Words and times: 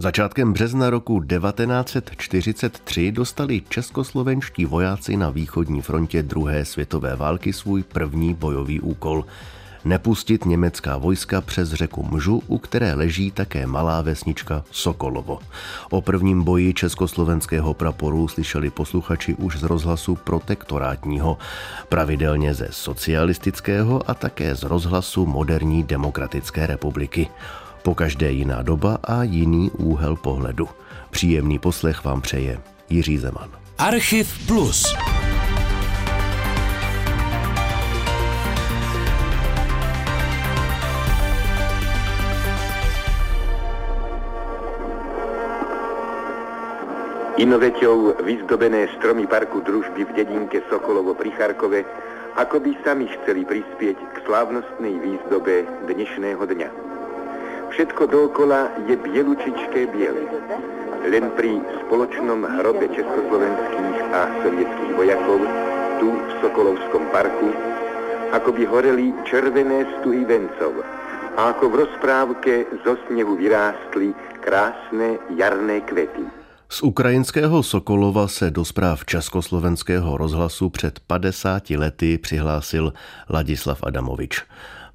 Začátkem 0.00 0.52
března 0.52 0.90
roku 0.90 1.22
1943 1.22 3.12
dostali 3.12 3.62
českoslovenští 3.68 4.64
vojáci 4.64 5.16
na 5.16 5.30
východní 5.30 5.82
frontě 5.82 6.22
druhé 6.22 6.64
světové 6.64 7.16
války 7.16 7.52
svůj 7.52 7.82
první 7.82 8.34
bojový 8.34 8.80
úkol– 8.80 9.24
nepustit 9.84 10.44
německá 10.44 10.96
vojska 10.96 11.40
přes 11.40 11.72
řeku 11.72 12.06
Mžu, 12.10 12.42
u 12.46 12.58
které 12.58 12.94
leží 12.94 13.30
také 13.30 13.66
malá 13.66 14.02
vesnička 14.02 14.64
Sokolovo. 14.70 15.38
O 15.90 16.00
prvním 16.00 16.42
boji 16.42 16.74
československého 16.74 17.74
praporu 17.74 18.28
slyšeli 18.28 18.70
posluchači 18.70 19.34
už 19.34 19.58
z 19.58 19.62
rozhlasu 19.62 20.16
protektorátního, 20.16 21.38
pravidelně 21.88 22.54
ze 22.54 22.68
socialistického 22.70 24.10
a 24.10 24.14
také 24.14 24.54
z 24.54 24.62
rozhlasu 24.62 25.26
moderní 25.26 25.82
demokratické 25.82 26.66
republiky. 26.66 27.28
Po 27.88 27.96
každé 27.96 28.30
jiná 28.30 28.62
doba 28.62 29.00
a 29.00 29.22
jiný 29.22 29.70
úhel 29.70 30.16
pohledu. 30.16 30.68
Příjemný 31.10 31.58
poslech 31.58 32.04
vám 32.04 32.20
přeje 32.20 32.60
Jiří 32.90 33.18
Zeman. 33.18 33.48
Archiv 33.78 34.46
Plus. 34.46 34.96
Inoveťou 47.36 48.20
vyzdobené 48.20 48.88
stromy 49.00 49.24
parku 49.26 49.64
družby 49.64 50.04
v 50.04 50.12
dedinke 50.12 50.60
Sokolovo 50.68 51.16
pri 51.16 51.32
Charkove 51.32 51.88
ako 52.36 52.60
by 52.60 52.76
sami 52.84 53.08
chceli 53.08 53.48
prispieť 53.48 53.96
k 53.96 54.16
slávnostnej 54.28 55.00
výzdobe 55.00 55.64
dnešného 55.88 56.44
dňa. 56.44 56.87
Všetko 57.78 58.10
dookola 58.10 58.74
je 58.90 58.98
bielučičké 58.98 59.86
biele. 59.94 60.26
Len 61.06 61.30
pri 61.38 61.62
spoločnom 61.86 62.42
hrobe 62.42 62.90
československých 62.90 63.98
a 64.10 64.26
sovietských 64.42 64.92
vojakov 64.98 65.46
tu 66.02 66.10
v 66.10 66.30
Sokolovskom 66.42 67.06
parku 67.14 67.54
ako 68.32 68.52
by 68.52 68.66
horeli 68.66 69.14
červené 69.24 69.86
stuhy 70.00 70.26
vencov 70.26 70.84
a 71.38 71.54
ako 71.54 71.70
v 71.70 71.74
rozprávke 71.86 72.52
zo 72.84 72.98
snehu 73.06 73.38
vyrástli 73.38 74.12
krásne 74.42 75.22
jarné 75.38 75.80
kvety. 75.86 76.26
Z 76.68 76.82
ukrajinského 76.82 77.62
Sokolova 77.62 78.28
se 78.28 78.50
do 78.50 78.64
zpráv 78.64 79.04
Československého 79.04 80.16
rozhlasu 80.16 80.70
před 80.70 81.00
50 81.06 81.70
lety 81.70 82.18
přihlásil 82.18 82.92
Ladislav 83.30 83.78
Adamovič. 83.82 84.42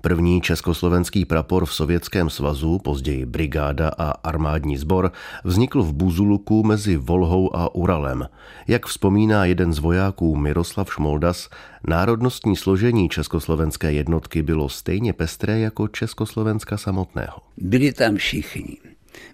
První 0.05 0.41
československý 0.41 1.25
prapor 1.25 1.65
v 1.65 1.73
Sovětském 1.73 2.29
svazu, 2.29 2.79
později 2.79 3.25
brigáda 3.25 3.91
a 3.97 4.11
armádní 4.11 4.77
sbor, 4.77 5.11
vznikl 5.43 5.83
v 5.83 5.93
Buzuluku 5.93 6.63
mezi 6.63 6.97
Volhou 6.97 7.55
a 7.55 7.75
Uralem. 7.75 8.29
Jak 8.67 8.85
vzpomíná 8.85 9.45
jeden 9.45 9.73
z 9.73 9.79
vojáků 9.79 10.35
Miroslav 10.35 10.93
Šmoldas, 10.93 11.49
národnostní 11.87 12.55
složení 12.55 13.09
československé 13.09 13.91
jednotky 13.91 14.41
bylo 14.41 14.69
stejně 14.69 15.13
pestré 15.13 15.59
jako 15.59 15.87
Československa 15.87 16.77
samotného. 16.77 17.37
Byli 17.57 17.93
tam 17.93 18.15
všichni 18.15 18.77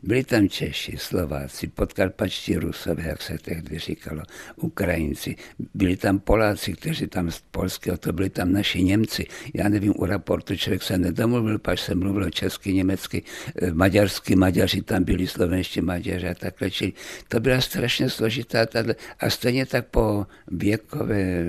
byli 0.04 0.24
tam 0.24 0.50
Češi, 0.50 0.98
Slováci, 0.98 1.68
podkarpačtí 1.68 2.56
Rusové, 2.56 3.04
jak 3.08 3.22
se 3.22 3.38
tehdy 3.38 3.80
říkalo, 3.80 4.22
Ukrajinci. 4.56 5.36
Byli 5.74 5.96
tam 5.96 6.20
Poláci, 6.20 6.74
kteří 6.74 7.08
tam 7.08 7.32
z 7.32 7.40
Polského, 7.52 7.98
to 7.98 8.14
byli 8.14 8.30
tam 8.30 8.52
naši 8.52 8.84
Němci. 8.84 9.26
Já 9.54 9.70
nevím, 9.70 9.94
u 9.98 10.06
raportu 10.06 10.56
člověk 10.56 10.84
se 10.84 10.98
nedomluvil, 10.98 11.60
pač 11.60 11.82
se 11.82 11.96
mluvil 11.96 12.30
česky, 12.30 12.74
německy, 12.74 13.24
eh, 13.62 13.72
maďarsky, 13.72 14.36
Maďaři 14.36 14.82
tam 14.82 15.04
byli, 15.04 15.28
slovenští 15.28 15.82
Maďaři 15.82 16.28
a 16.28 16.34
takhle. 16.34 16.72
Čili 16.72 16.94
to 17.28 17.40
byla 17.40 17.62
strašně 17.62 18.10
složitá 18.10 18.66
tato, 18.66 18.94
a 19.20 19.30
stejně 19.30 19.66
tak 19.66 19.88
po 19.88 20.28
věkové 20.52 21.46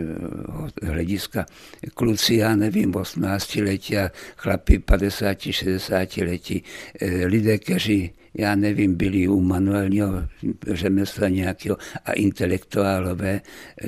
hlediska 0.83 1.47
kluci, 1.95 2.35
já 2.35 2.57
nevím, 2.57 2.95
18 2.95 3.63
letí 3.63 3.99
a 3.99 4.11
chlapi 4.37 4.79
50, 4.79 5.39
60 5.53 6.17
letí, 6.17 6.63
lidé, 7.27 7.59
kteří 7.59 8.13
já 8.35 8.55
nevím, 8.55 8.95
byli 8.95 9.29
u 9.29 9.41
manuálního 9.41 10.13
řemesla 10.67 11.29
nějakého 11.29 11.77
a 12.05 12.13
intelektuálové. 12.13 13.41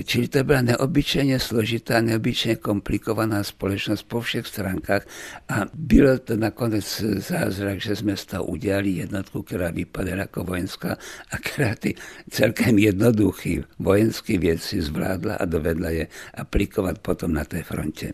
Čili 0.04 0.28
to 0.28 0.44
byla 0.44 0.62
neobyčejně 0.62 1.41
složitá, 1.41 2.00
neobyčejně 2.00 2.56
komplikovaná 2.56 3.44
společnost 3.44 4.02
po 4.02 4.20
všech 4.20 4.47
stránkách 4.47 5.06
a 5.48 5.60
bylo 5.75 6.19
to 6.19 6.36
nakonec 6.36 7.04
zázrak, 7.16 7.81
že 7.81 7.97
jsme 7.97 8.16
z 8.16 8.26
toho 8.26 8.44
udělali 8.44 8.91
jednotku, 8.91 9.42
která 9.42 9.70
vypadala 9.70 10.16
jako 10.16 10.44
vojenská 10.44 10.97
a 11.31 11.36
která 11.38 11.75
ty 11.75 11.94
celkem 12.31 12.78
jednoduché 12.78 13.62
vojenské 13.78 14.38
věci 14.38 14.82
zvládla 14.82 15.34
a 15.34 15.44
dovedla 15.44 15.91
je 15.91 16.06
aplikovat 16.34 16.98
potom 16.98 17.32
na 17.32 17.44
té 17.44 17.62
frontě. 17.62 18.12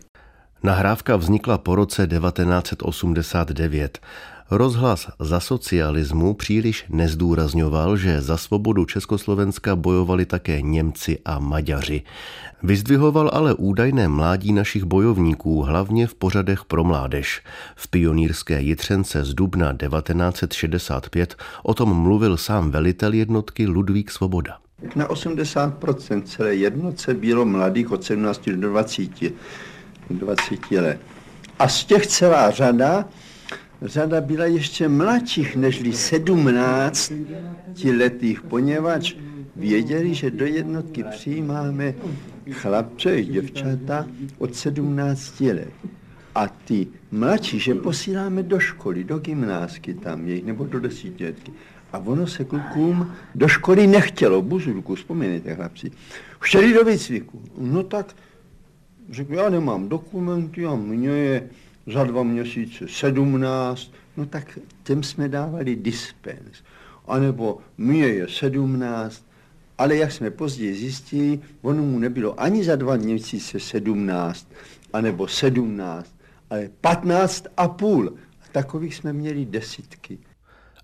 Nahrávka 0.63 1.15
vznikla 1.15 1.57
po 1.57 1.75
roce 1.75 2.07
1989. 2.07 3.99
Rozhlas 4.51 5.07
za 5.19 5.39
socialismu 5.39 6.33
příliš 6.33 6.85
nezdůrazňoval, 6.89 7.97
že 7.97 8.21
za 8.21 8.37
svobodu 8.37 8.85
Československa 8.85 9.75
bojovali 9.75 10.25
také 10.25 10.61
Němci 10.61 11.19
a 11.25 11.39
Maďaři. 11.39 12.01
Vyzdvihoval 12.63 13.29
ale 13.33 13.53
údajné 13.53 14.07
mládí 14.07 14.53
našich 14.53 14.83
bojovníků, 14.83 15.61
hlavně 15.61 16.07
v 16.07 16.15
pořadech 16.15 16.65
pro 16.65 16.83
mládež. 16.83 17.41
V 17.75 17.87
pionýrské 17.87 18.61
Jitřence 18.61 19.25
z 19.25 19.33
dubna 19.33 19.73
1965 19.73 21.35
o 21.63 21.73
tom 21.73 21.93
mluvil 21.93 22.37
sám 22.37 22.71
velitel 22.71 23.13
jednotky 23.13 23.67
Ludvík 23.67 24.11
Svoboda. 24.11 24.57
Na 24.95 25.07
80% 25.07 26.21
celé 26.21 26.55
jednotce 26.55 27.13
bylo 27.13 27.45
mladých 27.45 27.91
od 27.91 28.03
17 28.03 28.49
do 28.49 28.69
20, 28.69 29.09
20 30.09 30.71
let. 30.71 30.99
A 31.59 31.67
z 31.67 31.83
těch 31.83 32.07
celá 32.07 32.51
řada 32.51 33.05
řada 33.81 34.21
byla 34.21 34.45
ještě 34.45 34.87
mladších 34.87 35.55
nežli 35.55 35.93
17 35.93 37.13
letých, 37.97 38.41
poněvadž 38.41 39.15
věděli, 39.55 40.13
že 40.13 40.31
do 40.31 40.45
jednotky 40.45 41.03
přijímáme 41.03 41.93
chlapce 42.51 43.19
i 43.19 43.25
děvčata 43.25 44.07
od 44.37 44.55
17 44.55 45.41
let. 45.41 45.73
A 46.35 46.47
ty 46.47 46.87
mladší, 47.11 47.59
že 47.59 47.75
posíláme 47.75 48.43
do 48.43 48.59
školy, 48.59 49.03
do 49.03 49.19
gymnázky 49.19 49.93
tam 49.93 50.27
jejich, 50.27 50.45
nebo 50.45 50.65
do 50.65 50.79
desítiletky. 50.79 51.51
A 51.93 51.97
ono 51.97 52.27
se 52.27 52.43
klukům 52.43 53.11
do 53.35 53.47
školy 53.47 53.87
nechtělo, 53.87 54.41
buzulku, 54.41 54.95
vzpomínejte 54.95 55.55
chlapci. 55.55 55.91
Chtěli 56.39 56.73
do 56.73 56.83
výcviku. 56.83 57.41
No 57.57 57.83
tak 57.83 58.15
řekl, 59.09 59.33
já 59.33 59.49
nemám 59.49 59.89
dokumenty 59.89 60.65
a 60.65 60.75
mě 60.75 61.09
je 61.09 61.49
za 61.93 62.03
dva 62.03 62.23
měsíce 62.23 62.87
17, 62.87 63.91
no 64.17 64.25
tak 64.25 64.59
těm 64.83 65.03
jsme 65.03 65.29
dávali 65.29 65.75
dispens. 65.75 66.63
A 67.07 67.19
nebo 67.19 67.57
mě 67.77 68.07
je 68.07 68.27
17, 68.27 69.25
ale 69.77 69.95
jak 69.95 70.11
jsme 70.11 70.31
později 70.31 70.75
zjistili, 70.75 71.39
ono 71.61 71.83
mu 71.83 71.99
nebylo 71.99 72.41
ani 72.41 72.63
za 72.63 72.75
dva 72.75 72.95
měsíce 72.95 73.59
17, 73.59 74.47
anebo 74.93 75.27
17, 75.27 76.15
ale 76.49 76.69
15 76.81 77.45
a 77.57 77.67
půl. 77.67 78.13
A 78.41 78.45
takových 78.51 78.95
jsme 78.95 79.13
měli 79.13 79.45
desítky. 79.45 80.17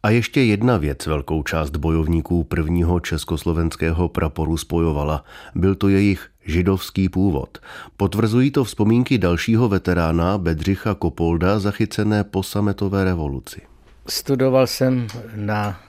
A 0.03 0.09
ještě 0.09 0.41
jedna 0.41 0.77
věc 0.77 1.05
velkou 1.05 1.43
část 1.43 1.75
bojovníků 1.75 2.43
prvního 2.43 2.99
československého 2.99 4.09
praporu 4.09 4.57
spojovala. 4.57 5.23
Byl 5.55 5.75
to 5.75 5.89
jejich 5.89 6.29
židovský 6.45 7.09
původ. 7.09 7.57
Potvrzují 7.97 8.51
to 8.51 8.63
vzpomínky 8.63 9.17
dalšího 9.17 9.69
veterána 9.69 10.37
Bedřicha 10.37 10.93
Kopolda 10.93 11.59
zachycené 11.59 12.23
po 12.23 12.43
sametové 12.43 13.03
revoluci. 13.03 13.61
Studoval 14.07 14.67
jsem 14.67 15.07
na 15.35 15.81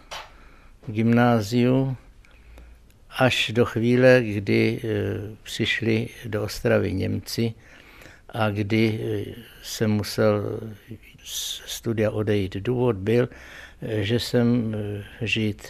gymnáziu 0.87 1.97
až 3.19 3.51
do 3.55 3.65
chvíle, 3.65 4.23
kdy 4.23 4.81
e, 4.85 4.89
přišli 5.43 6.09
do 6.27 6.43
Ostravy 6.43 6.93
Němci 6.93 7.55
a 8.29 8.51
kdy 8.51 9.01
e, 9.03 9.25
jsem 9.63 9.91
musel 9.91 10.61
z 11.25 11.63
studia 11.67 12.11
odejít. 12.11 12.57
Důvod 12.57 12.97
byl, 12.97 13.29
e, 13.83 14.05
že 14.05 14.21
jsem 14.21 14.77
žít. 15.21 15.69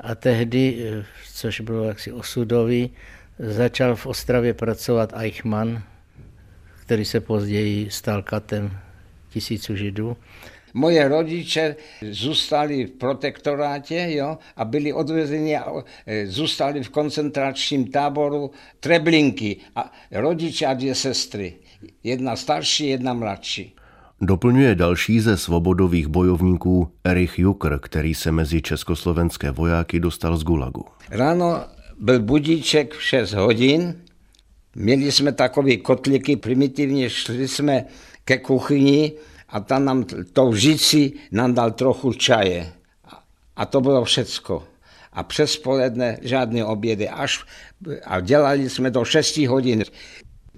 A 0.00 0.14
tehdy, 0.14 0.86
což 1.34 1.60
bylo 1.60 1.84
jaksi 1.84 2.12
osudový, 2.12 2.90
začal 3.38 3.96
v 3.96 4.06
Ostravě 4.06 4.54
pracovat 4.54 5.12
Eichmann, 5.16 5.82
který 6.82 7.04
se 7.04 7.20
později 7.20 7.90
stal 7.90 8.22
katem 8.22 8.70
tisíců 9.30 9.76
židů. 9.76 10.16
Moje 10.74 11.08
rodiče 11.08 11.76
zůstali 12.10 12.84
v 12.84 12.90
protektorátě 12.90 14.06
jo, 14.10 14.38
a 14.56 14.64
byli 14.64 14.92
odvezeni 14.92 15.56
a 15.56 15.72
e, 16.06 16.26
zůstali 16.26 16.82
v 16.82 16.88
koncentračním 16.88 17.90
táboru 17.90 18.50
Treblinky. 18.80 19.56
A 19.76 19.92
rodiče 20.12 20.66
a 20.66 20.74
dvě 20.74 20.94
sestry. 20.94 21.54
Jedna 22.04 22.36
starší, 22.36 22.88
jedna 22.88 23.14
mladší. 23.14 23.74
Doplňuje 24.20 24.74
další 24.74 25.20
ze 25.20 25.36
svobodových 25.36 26.06
bojovníků 26.06 26.88
Erich 27.04 27.38
Jukr, 27.38 27.78
který 27.78 28.14
se 28.14 28.32
mezi 28.32 28.62
československé 28.62 29.50
vojáky 29.50 30.00
dostal 30.00 30.36
z 30.36 30.44
Gulagu. 30.44 30.84
Ráno 31.10 31.64
byl 32.00 32.20
budíček 32.20 32.94
v 32.94 33.02
6 33.02 33.32
hodin, 33.32 34.02
měli 34.74 35.12
jsme 35.12 35.32
takové 35.32 35.76
kotlíky, 35.76 36.36
primitivně 36.36 37.10
šli 37.10 37.48
jsme 37.48 37.84
ke 38.24 38.38
kuchyni 38.38 39.12
a 39.48 39.60
tam 39.60 39.84
nám 39.84 40.04
tou 40.32 40.54
žici 40.54 41.12
nám 41.32 41.54
dal 41.54 41.70
trochu 41.70 42.12
čaje. 42.12 42.72
A 43.56 43.66
to 43.66 43.80
bylo 43.80 44.04
všecko. 44.04 44.68
A 45.12 45.22
přes 45.22 45.56
poledne 45.56 46.18
žádné 46.22 46.64
obědy. 46.64 47.08
Až, 47.08 47.44
a 48.04 48.20
dělali 48.20 48.70
jsme 48.70 48.90
do 48.90 49.04
6 49.04 49.36
hodin. 49.36 49.84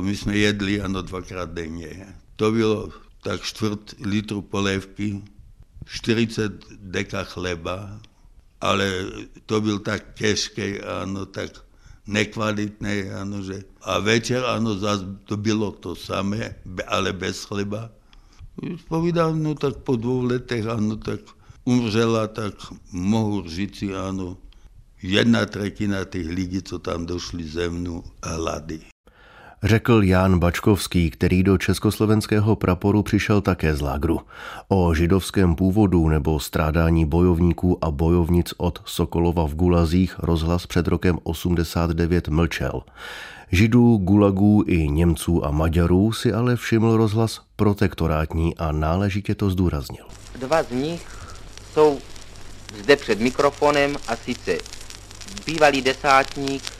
My 0.02 0.16
jsme 0.16 0.36
jedli 0.36 0.80
ano 0.80 1.02
dvakrát 1.02 1.50
denně. 1.50 2.06
To 2.36 2.52
bylo 2.52 2.88
tak 3.22 3.42
čtvrt 3.42 3.80
litru 4.04 4.42
polévky, 4.42 5.22
40 5.86 6.52
deka 6.80 7.24
chleba, 7.24 8.00
ale 8.60 9.06
to 9.46 9.60
byl 9.60 9.78
tak 9.78 10.14
těžký, 10.14 10.80
ano, 10.80 11.26
tak 11.26 11.50
nekvalitný, 12.06 13.10
ano, 13.20 13.42
že 13.42 13.64
a 13.80 13.98
večer, 13.98 14.44
ano, 14.44 14.78
zase 14.78 15.04
to 15.24 15.36
bylo 15.36 15.72
to 15.72 15.96
samé, 15.96 16.54
ale 16.86 17.12
bez 17.12 17.44
chleba. 17.44 17.90
Povídám, 18.88 19.42
no 19.42 19.54
tak 19.54 19.76
po 19.76 19.96
dvou 19.96 20.22
letech, 20.22 20.66
ano, 20.66 20.96
tak 20.96 21.20
umřela, 21.64 22.26
tak 22.26 22.54
mohu 22.92 23.48
říci, 23.48 23.94
ano, 23.94 24.36
jedna 25.02 25.46
třetina 25.46 26.04
těch 26.04 26.28
lidí, 26.28 26.62
co 26.62 26.78
tam 26.78 27.06
došli 27.06 27.44
ze 27.44 27.70
mnou, 27.70 28.04
hlady 28.22 28.89
řekl 29.62 30.04
Jan 30.04 30.38
Bačkovský, 30.38 31.10
který 31.10 31.42
do 31.42 31.58
československého 31.58 32.56
praporu 32.56 33.02
přišel 33.02 33.40
také 33.40 33.76
z 33.76 33.80
lágru. 33.80 34.20
O 34.68 34.94
židovském 34.94 35.54
původu 35.54 36.08
nebo 36.08 36.40
strádání 36.40 37.06
bojovníků 37.06 37.84
a 37.84 37.90
bojovnic 37.90 38.54
od 38.56 38.78
Sokolova 38.84 39.46
v 39.46 39.54
Gulazích 39.54 40.18
rozhlas 40.18 40.66
před 40.66 40.88
rokem 40.88 41.18
89 41.22 42.28
mlčel. 42.28 42.82
Židů, 43.52 43.96
gulagů 43.96 44.64
i 44.66 44.88
Němců 44.88 45.44
a 45.44 45.50
Maďarů 45.50 46.12
si 46.12 46.32
ale 46.32 46.56
všiml 46.56 46.96
rozhlas 46.96 47.40
protektorátní 47.56 48.56
a 48.56 48.72
náležitě 48.72 49.34
to 49.34 49.50
zdůraznil. 49.50 50.04
Dva 50.38 50.62
z 50.62 50.70
nich 50.70 51.06
jsou 51.72 51.98
zde 52.82 52.96
před 52.96 53.20
mikrofonem 53.20 53.96
a 54.08 54.16
sice 54.16 54.58
bývalý 55.46 55.82
desátník 55.82 56.79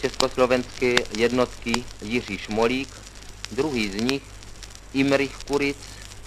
československé 0.00 0.94
jednotky 1.16 1.84
Jiří 2.02 2.38
Šmolík, 2.38 2.88
druhý 3.52 3.90
z 3.90 3.94
nich 3.94 4.22
Imrich 4.92 5.36
Kuric, 5.46 5.76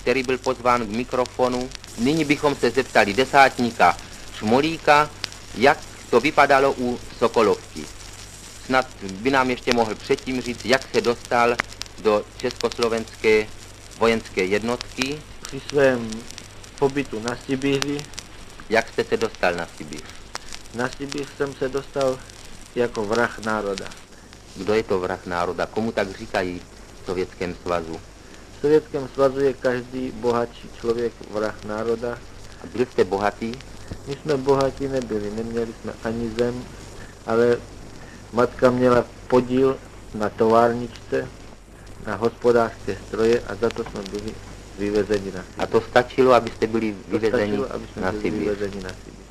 který 0.02 0.24
byl 0.24 0.38
pozván 0.38 0.86
k 0.86 0.90
mikrofonu. 0.90 1.70
Nyní 1.98 2.26
bychom 2.26 2.56
se 2.56 2.72
zeptali 2.72 3.14
desátníka 3.14 3.98
Šmolíka, 4.38 5.10
jak 5.56 5.80
to 6.10 6.20
vypadalo 6.20 6.74
u 6.78 7.00
Sokolovky. 7.20 7.86
Snad 8.66 8.88
by 9.04 9.32
nám 9.32 9.50
ještě 9.50 9.74
mohl 9.74 9.96
předtím 9.96 10.42
říct, 10.42 10.66
jak 10.66 10.82
se 10.94 11.02
dostal 11.02 11.56
do 12.00 12.26
československé 12.38 13.48
vojenské 13.98 14.46
jednotky. 14.46 15.22
Při 15.42 15.62
svém 15.70 16.12
pobytu 16.80 17.20
na 17.20 17.38
Sibíři. 17.46 17.98
Jak 18.70 18.90
jste 18.90 19.04
se 19.04 19.18
dostal 19.18 19.56
na 19.56 19.68
Sibíř? 19.78 20.04
Na 20.74 20.90
Sibíř 20.98 21.28
jsem 21.38 21.54
se 21.54 21.70
dostal 21.70 22.20
jako 22.76 23.06
vrah 23.06 23.40
národa. 23.40 23.86
Kdo 24.56 24.74
je 24.74 24.84
to 24.84 25.00
vrah 25.00 25.26
národa? 25.26 25.66
Komu 25.66 25.92
tak 25.92 26.18
říkají 26.18 26.62
v 27.02 27.06
Sovětském 27.06 27.56
svazu? 27.64 28.00
V 28.58 28.62
Sovětském 28.62 29.08
svazu 29.14 29.40
je 29.40 29.54
každý 29.54 30.12
bohatší 30.12 30.70
člověk 30.80 31.14
vrah 31.32 31.64
národa. 31.64 32.18
A 32.64 32.68
byli 32.72 32.86
jste 32.86 33.04
bohatí? 33.04 33.52
My 34.08 34.16
jsme 34.16 34.38
bohatí 34.38 34.88
nebyli, 34.88 35.32
neměli 35.32 35.74
jsme 35.82 35.94
ani 36.04 36.32
zem, 36.38 36.64
ale 37.26 37.58
matka 38.34 38.72
měla 38.72 39.06
podíl 39.28 39.78
na 40.16 40.30
továrničce, 40.30 41.28
na 42.08 42.16
hospodářské 42.16 42.98
stroje 43.08 43.44
a 43.48 43.56
za 43.56 43.70
to 43.70 43.84
jsme 43.84 44.02
byli 44.12 44.34
vyvezeni 44.78 45.32
na 45.32 45.42
Sibíř. 45.44 45.60
A 45.60 45.66
to 45.66 45.82
stačilo, 45.82 46.34
abyste 46.34 46.68
byli 46.68 46.96
vyvezeni, 47.08 47.44
stačilo, 47.44 47.74
aby 47.74 47.88
jsme 47.88 48.02
na, 48.02 48.12
Sibíř. 48.12 48.34
vyvezeni 48.34 48.84
na 48.84 48.90
Sibíř. 48.90 49.26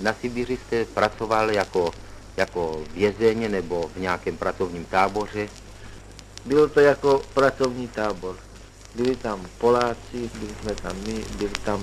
Na 0.00 0.14
Sibíři 0.20 0.58
jste 0.66 0.84
pracoval 0.84 1.50
jako 1.50 1.90
jako 2.36 2.80
vězeň 2.94 3.50
nebo 3.50 3.90
v 3.96 4.00
nějakém 4.00 4.36
pracovním 4.36 4.84
táboře? 4.84 5.48
Bylo 6.46 6.68
to 6.68 6.80
jako 6.80 7.22
pracovní 7.34 7.88
tábor. 7.88 8.36
Byli 8.94 9.16
tam 9.16 9.40
Poláci, 9.58 10.30
byli 10.40 10.52
jsme 10.62 10.74
tam 10.74 10.96
my, 11.06 11.24
byli 11.38 11.50
tam 11.64 11.82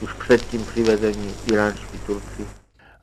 už 0.00 0.12
předtím 0.12 0.64
přivezení 0.64 1.34
iránští 1.52 1.98
Turci. 2.06 2.46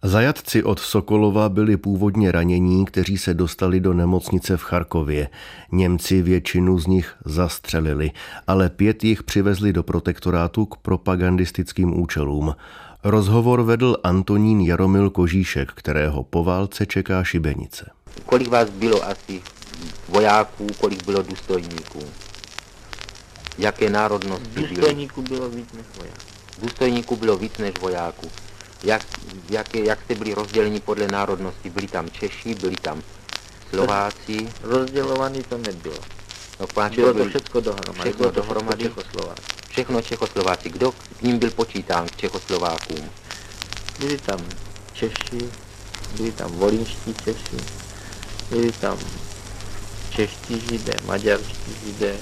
Zajatci 0.03 0.63
od 0.63 0.79
Sokolova 0.79 1.49
byli 1.49 1.77
původně 1.77 2.31
ranění, 2.31 2.85
kteří 2.85 3.17
se 3.17 3.33
dostali 3.33 3.79
do 3.79 3.93
nemocnice 3.93 4.57
v 4.57 4.61
Charkově. 4.61 5.29
Němci 5.71 6.21
většinu 6.21 6.79
z 6.79 6.87
nich 6.87 7.15
zastřelili, 7.25 8.11
ale 8.47 8.69
pět 8.69 9.03
jich 9.03 9.23
přivezli 9.23 9.73
do 9.73 9.83
protektorátu 9.83 10.65
k 10.65 10.77
propagandistickým 10.77 11.99
účelům. 11.99 12.55
Rozhovor 13.07 13.61
vedl 13.61 13.97
Antonín 14.03 14.61
Jaromil 14.61 15.09
Kožíšek, 15.09 15.71
kterého 15.71 16.23
po 16.23 16.43
válce 16.43 16.85
čeká 16.85 17.23
šibenice. 17.23 17.91
Kolik 18.25 18.47
vás 18.47 18.69
bylo 18.69 19.03
asi 19.07 19.41
vojáků, 20.09 20.67
kolik 20.79 21.05
bylo 21.05 21.21
důstojníků? 21.21 21.99
Jaké 23.57 23.89
národnosti 23.89 24.49
byly? 24.49 24.67
Důstojníků 24.67 25.21
bylo 25.21 25.49
víc 25.49 25.73
než 25.73 25.85
vojáků. 25.97 26.19
Důstojníků 26.61 27.15
bylo 27.15 27.37
víc 27.37 27.57
než 27.57 27.73
vojáků. 27.81 28.27
Jak, 28.83 29.01
jak, 29.49 29.75
jak 29.75 30.01
jste 30.01 30.15
byli 30.15 30.33
rozděleni 30.33 30.79
podle 30.79 31.07
národnosti? 31.07 31.69
Byli 31.69 31.87
tam 31.87 32.09
Češi, 32.09 32.55
byli 32.55 32.75
tam 32.75 33.01
Slováci? 33.69 34.49
Rozdělovaný 34.61 35.43
to 35.49 35.57
nebylo. 35.57 35.97
No, 36.59 36.67
Bylo 36.95 37.13
to 37.13 37.25
všechno 37.29 37.61
dohromady. 37.61 37.99
všechno 38.09 38.31
dohromady? 38.31 38.83
Všechno 38.83 39.03
Čechoslováci. 39.03 39.41
všechno 39.69 40.01
Čechoslováci. 40.01 40.69
Kdo 40.69 40.91
k 40.91 41.21
ním 41.21 41.39
byl 41.39 41.51
počítán, 41.51 42.07
k 42.07 42.15
Čechoslovákům? 42.15 43.09
Byli 43.99 44.17
tam 44.17 44.45
Češi, 44.93 45.49
byli 46.17 46.31
tam 46.31 46.51
volínští 46.51 47.13
Češi, 47.23 47.57
byli 48.49 48.71
tam 48.71 48.97
čeští 50.09 50.59
židé, 50.69 50.93
maďarští 51.05 51.71
židé, 51.85 52.15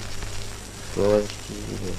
slovenští 0.94 1.54
židé. 1.68 1.92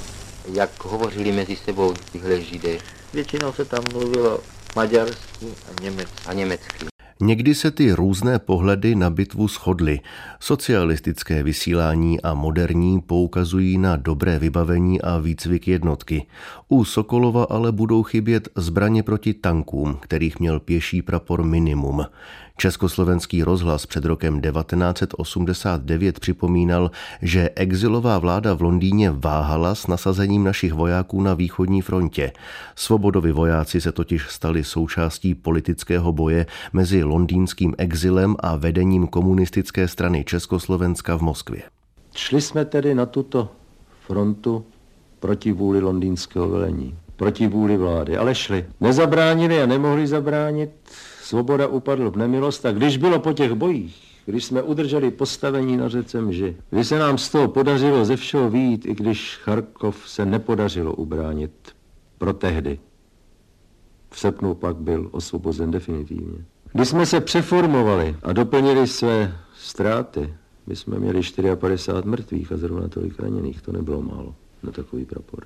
Jak 0.54 0.84
hovořili 0.84 1.32
mezi 1.32 1.56
sebou 1.56 1.94
tyhle 2.12 2.42
židé 2.42 2.78
Většinou 3.14 3.54
se 3.54 3.66
tam 3.66 3.84
mluvilo 3.94 4.40
maďarsky 4.76 5.46
a 5.70 5.82
německy. 5.82 6.16
a 6.26 6.34
německy? 6.34 6.86
Někdy 7.22 7.56
se 7.56 7.72
ty 7.72 7.92
různé 7.92 8.40
pohledy 8.40 8.96
na 8.96 9.10
bitvu 9.10 9.48
shodly. 9.48 10.00
Socialistické 10.40 11.44
vysílání 11.44 12.22
a 12.22 12.34
moderní 12.34 13.02
poukazují 13.02 13.78
na 13.78 13.96
dobré 13.96 14.40
vybavení 14.40 15.02
a 15.02 15.18
výcvik 15.18 15.68
jednotky. 15.68 16.26
U 16.70 16.86
Sokolova 16.86 17.44
ale 17.44 17.72
budou 17.72 18.04
chybět 18.04 18.50
zbraně 18.56 19.04
proti 19.04 19.34
tankům, 19.34 19.98
kterých 20.02 20.40
měl 20.40 20.60
pěší 20.60 21.02
prapor 21.02 21.44
minimum. 21.44 22.06
Československý 22.58 23.44
rozhlas 23.44 23.86
před 23.86 24.06
rokem 24.06 24.42
1989 24.42 26.20
připomínal, 26.20 26.92
že 27.22 27.50
exilová 27.56 28.20
vláda 28.20 28.54
v 28.54 28.62
Londýně 28.62 29.12
váhala 29.12 29.76
s 29.76 29.88
nasazením 29.88 30.44
našich 30.44 30.74
vojáků 30.74 31.22
na 31.22 31.34
východní 31.34 31.82
frontě. 31.82 32.32
Svobodovi 32.76 33.32
vojáci 33.32 33.82
se 33.82 33.92
totiž 33.92 34.30
stali 34.30 34.64
součástí 34.64 35.36
politického 35.36 36.14
boje 36.14 36.46
mezi 36.74 37.04
londýnským 37.04 37.76
exilem 37.78 38.36
a 38.40 38.56
vedením 38.56 39.08
komunistické 39.08 39.88
strany 39.88 40.24
Československa 40.24 41.16
v 41.18 41.22
Moskvě. 41.22 41.64
Šli 42.16 42.42
jsme 42.42 42.66
tedy 42.66 42.96
na 42.96 43.06
tuto 43.06 43.52
frontu 44.08 44.66
proti 45.20 45.52
vůli 45.52 45.82
londýnského 45.82 46.50
velení, 46.50 46.98
proti 47.16 47.48
vůli 47.48 47.78
vlády, 47.78 48.18
ale 48.18 48.36
šli. 48.36 48.66
Nezabránili 48.82 49.62
a 49.62 49.66
nemohli 49.66 50.08
zabránit, 50.08 50.70
svoboda 51.26 51.68
upadl 51.68 52.12
v 52.12 52.18
nemilost 52.18 52.66
a 52.66 52.72
když 52.72 52.98
bylo 52.98 53.20
po 53.20 53.34
těch 53.34 53.54
bojích, 53.54 54.22
když 54.26 54.46
jsme 54.46 54.62
udrželi 54.62 55.12
postavení 55.12 55.78
na 55.78 55.90
řece 55.90 56.22
Mži, 56.22 56.56
když 56.70 56.88
se 56.88 57.00
nám 57.00 57.18
z 57.18 57.30
toho 57.30 57.48
podařilo 57.48 58.06
ze 58.06 58.16
všeho 58.16 58.50
výjít, 58.50 58.86
i 58.86 58.96
když 58.96 59.40
Charkov 59.44 60.10
se 60.10 60.26
nepodařilo 60.26 60.94
ubránit 60.94 61.52
pro 62.18 62.34
tehdy. 62.34 62.80
V 64.10 64.20
srpnu 64.20 64.56
pak 64.56 64.76
byl 64.76 65.10
osvobozen 65.12 65.72
definitivně. 65.72 66.46
Když 66.74 66.88
jsme 66.88 67.06
se 67.06 67.22
přeformovali 67.22 68.16
a 68.24 68.34
doplnili 68.34 68.88
své 68.88 69.38
ztráty, 69.58 70.34
my 70.68 70.76
jsme 70.76 71.00
měli 71.00 71.22
54 71.56 72.10
mrtvých 72.10 72.52
a 72.52 72.58
zrovna 72.58 72.88
tolik 72.88 73.20
raněných, 73.20 73.62
to 73.62 73.72
nebylo 73.72 74.02
málo 74.02 74.36
na 74.64 74.72
takový 74.72 75.06
prapor. 75.06 75.44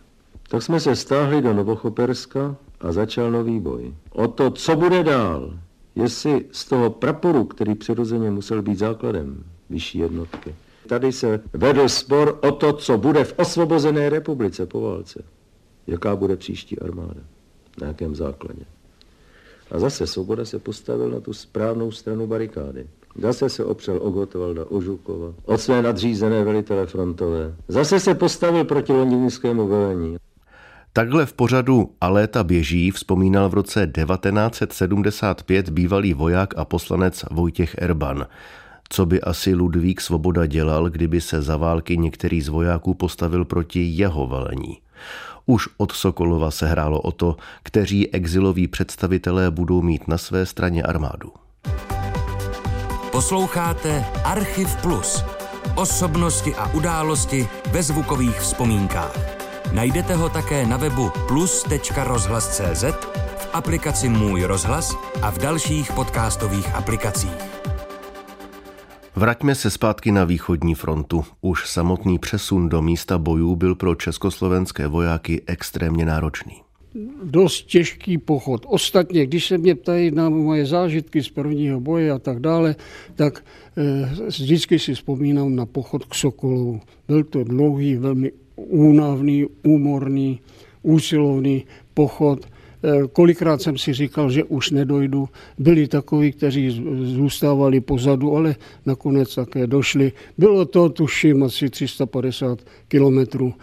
Tak 0.50 0.64
jsme 0.64 0.80
se 0.80 0.96
stáhli 0.96 1.42
do 1.42 1.54
Novochoperska 1.54 2.56
a 2.82 2.92
začal 2.92 3.32
nový 3.32 3.60
boj. 3.60 3.94
O 4.12 4.28
to, 4.28 4.52
co 4.52 4.76
bude 4.76 5.04
dál, 5.04 5.60
jestli 6.00 6.46
z 6.52 6.66
toho 6.66 6.90
praporu, 6.90 7.44
který 7.44 7.76
přirozeně 7.76 8.32
musel 8.32 8.62
být 8.62 8.80
základem 8.80 9.44
vyšší 9.70 10.00
jednotky, 10.00 10.56
tady 10.88 11.12
se 11.12 11.42
vedl 11.54 11.90
spor 11.90 12.40
o 12.42 12.52
to, 12.52 12.74
co 12.74 12.98
bude 12.98 13.24
v 13.24 13.34
osvobozené 13.38 14.10
republice 14.10 14.66
po 14.66 14.82
válce. 14.82 15.24
Jaká 15.88 16.16
bude 16.16 16.36
příští 16.36 16.80
armáda, 16.80 17.22
na 17.82 17.88
jakém 17.88 18.16
základě. 18.16 18.62
A 19.72 19.80
zase 19.80 20.08
Svoboda 20.08 20.46
se 20.46 20.60
postavil 20.60 21.10
na 21.10 21.20
tu 21.20 21.34
správnou 21.34 21.92
stranu 21.92 22.28
barikády. 22.28 22.88
Zase 23.22 23.50
se 23.50 23.66
opřel 23.66 24.00
o 24.02 24.10
Gotwalda, 24.10 24.66
o 24.66 24.82
Žukova, 24.82 25.34
o 25.46 25.58
své 25.58 25.82
nadřízené 25.82 26.44
velitele 26.44 26.86
frontové. 26.86 27.56
Zase 27.68 28.00
se 28.00 28.16
postavil 28.16 28.66
proti 28.66 28.94
londýnskému 28.94 29.68
velení. 29.68 30.18
Takhle 30.94 31.26
v 31.26 31.34
pořadu 31.34 31.96
A 32.02 32.10
léta 32.10 32.44
běží 32.44 32.92
vzpomínal 32.92 33.50
v 33.50 33.54
roce 33.54 33.92
1975 34.06 35.70
bývalý 35.70 36.14
voják 36.14 36.58
a 36.58 36.66
poslanec 36.66 37.26
Vojtěch 37.32 37.76
Erban. 37.78 38.26
Co 38.90 39.06
by 39.06 39.22
asi 39.22 39.56
Ludvík 39.56 40.02
Svoboda 40.02 40.46
dělal, 40.46 40.90
kdyby 40.90 41.22
se 41.22 41.42
za 41.42 41.58
války 41.58 41.98
některý 41.98 42.42
z 42.42 42.48
vojáků 42.48 42.94
postavil 42.94 43.46
proti 43.46 43.84
jeho 43.84 44.28
velení? 44.28 44.78
Už 45.46 45.70
od 45.78 45.92
Sokolova 45.92 46.52
se 46.52 46.68
hrálo 46.68 47.02
o 47.02 47.12
to, 47.12 47.38
kteří 47.64 48.14
exiloví 48.14 48.68
představitelé 48.68 49.52
budou 49.52 49.82
mít 49.82 50.08
na 50.08 50.18
své 50.18 50.46
straně 50.46 50.84
armádu. 50.84 51.32
Posloucháte 53.12 54.06
Archiv 54.24 54.76
Plus. 54.76 55.24
Osobnosti 55.76 56.56
a 56.56 56.74
události 56.74 57.48
ve 57.72 57.84
zvukových 57.84 58.40
vzpomínkách. 58.40 59.39
Najdete 59.74 60.16
ho 60.16 60.30
také 60.30 60.66
na 60.66 60.78
webu 60.78 61.12
plus.rozhlas.cz, 61.28 62.84
v 63.38 63.50
aplikaci 63.54 64.10
Můj 64.10 64.44
rozhlas 64.44 64.98
a 65.22 65.32
v 65.32 65.38
dalších 65.38 65.92
podcastových 65.92 66.76
aplikacích. 66.76 67.38
Vraťme 69.16 69.56
se 69.56 69.70
zpátky 69.70 70.12
na 70.12 70.26
východní 70.26 70.76
frontu. 70.76 71.24
Už 71.42 71.70
samotný 71.70 72.20
přesun 72.20 72.70
do 72.70 72.82
místa 72.82 73.18
bojů 73.18 73.56
byl 73.56 73.76
pro 73.76 73.96
československé 73.96 74.88
vojáky 74.88 75.42
extrémně 75.46 76.06
náročný. 76.06 76.54
Dost 77.24 77.62
těžký 77.62 78.18
pochod. 78.18 78.66
Ostatně, 78.68 79.26
když 79.26 79.48
se 79.48 79.58
mě 79.58 79.76
ptají 79.76 80.12
na 80.12 80.30
moje 80.30 80.66
zážitky 80.66 81.24
z 81.24 81.30
prvního 81.30 81.80
boje 81.80 82.12
a 82.12 82.20
tak 82.20 82.40
dále, 82.40 82.76
tak 83.16 83.46
eh, 83.78 84.26
vždycky 84.26 84.80
si 84.80 84.94
vzpomínám 84.94 85.56
na 85.56 85.66
pochod 85.66 86.06
k 86.06 86.16
Sokolovu. 86.16 86.82
Byl 87.08 87.24
to 87.24 87.44
dlouhý, 87.44 87.96
velmi 87.96 88.32
únavný, 88.68 89.46
úmorný, 89.64 90.40
úsilovný 90.84 91.66
pochod– 91.94 92.46
Eh, 92.84 93.08
kolikrát 93.08 93.62
jsem 93.62 93.78
si 93.78 93.94
říkal, 93.94 94.32
že 94.32 94.44
už 94.44 94.72
nedojdu. 94.72 95.30
Byli 95.58 95.88
takoví, 95.88 96.32
kteří 96.32 96.84
zůstávali 97.04 97.82
pozadu, 97.82 98.36
ale 98.36 98.56
nakonec 98.86 99.36
také 99.36 99.68
došli. 99.68 100.12
Bylo 100.38 100.66
to, 100.66 100.90
tuším, 100.90 101.44
asi 101.44 101.70
350 101.70 102.60
kilometrů. 102.88 103.54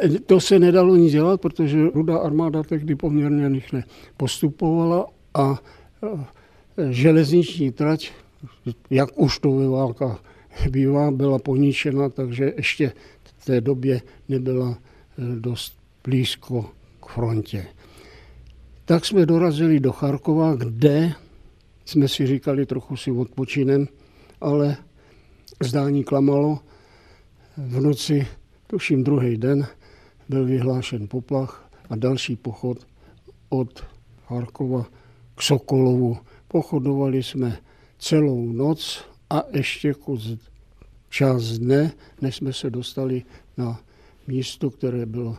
Eh, 0.00 0.08
to 0.08 0.40
se 0.40 0.58
nedalo 0.58 0.96
nic 0.96 1.12
dělat, 1.12 1.40
protože 1.40 1.90
rudá 1.94 2.18
armáda 2.18 2.62
tehdy 2.62 2.94
poměrně 2.94 3.48
rychle 3.48 3.82
postupovala 4.16 5.06
a 5.34 5.60
eh, 6.04 6.92
železniční 6.92 7.72
trať, 7.72 8.10
jak 8.90 9.08
už 9.18 9.38
to 9.38 9.52
ve 9.52 9.68
válkách 9.68 10.22
bývá, 10.70 11.10
byla 11.10 11.38
poničena, 11.38 12.08
takže 12.08 12.52
ještě 12.56 12.92
té 13.46 13.60
době 13.60 14.02
nebyla 14.28 14.78
dost 15.38 15.78
blízko 16.04 16.70
k 17.00 17.06
frontě. 17.06 17.66
Tak 18.84 19.04
jsme 19.04 19.26
dorazili 19.26 19.80
do 19.80 19.92
Charkova, 19.92 20.54
kde 20.54 21.12
jsme 21.84 22.08
si 22.08 22.26
říkali, 22.26 22.66
trochu 22.66 22.96
si 22.96 23.10
odpočinem, 23.10 23.88
ale 24.40 24.76
zdání 25.62 26.04
klamalo. 26.04 26.58
V 27.56 27.80
noci, 27.80 28.26
tuším 28.66 29.04
druhý 29.04 29.36
den, 29.36 29.66
byl 30.28 30.44
vyhlášen 30.44 31.08
poplach 31.08 31.70
a 31.90 31.96
další 31.96 32.36
pochod 32.36 32.86
od 33.48 33.84
Charkova 34.26 34.86
k 35.34 35.42
Sokolovu. 35.42 36.18
Pochodovali 36.48 37.22
jsme 37.22 37.58
celou 37.98 38.52
noc 38.52 39.04
a 39.30 39.42
ještě 39.52 39.94
kus 39.94 40.38
čas 41.16 41.58
dne, 41.58 41.92
než 42.20 42.36
jsme 42.36 42.52
se 42.52 42.70
dostali 42.70 43.22
na 43.56 43.80
místo, 44.26 44.70
které 44.70 45.06
bylo 45.06 45.36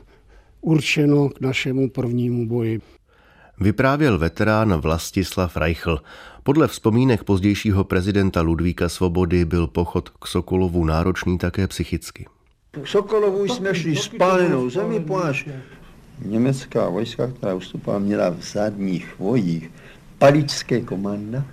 určeno 0.61 1.29
k 1.29 1.41
našemu 1.41 1.89
prvnímu 1.89 2.47
boji. 2.47 2.81
Vyprávěl 3.59 4.17
veterán 4.17 4.73
Vlastislav 4.73 5.57
Reichl. 5.57 6.01
Podle 6.43 6.67
vzpomínek 6.67 7.23
pozdějšího 7.23 7.83
prezidenta 7.83 8.41
Ludvíka 8.41 8.89
Svobody 8.89 9.45
byl 9.45 9.67
pochod 9.67 10.09
k 10.09 10.27
Sokolovu 10.27 10.85
náročný 10.85 11.37
také 11.37 11.67
psychicky. 11.67 12.25
K 12.71 12.87
Sokolovu 12.87 13.45
jsme 13.45 13.75
šli 13.75 13.95
spálenou 13.95 14.69
zemi, 14.69 14.99
ponáš 14.99 15.49
německá 16.25 16.89
vojska, 16.89 17.27
která 17.27 17.53
ustupovala, 17.53 17.99
měla 17.99 18.29
v 18.29 18.41
zadních 18.41 19.19
vojích 19.19 19.71
paličské 20.17 20.81
komanda, 20.81 21.45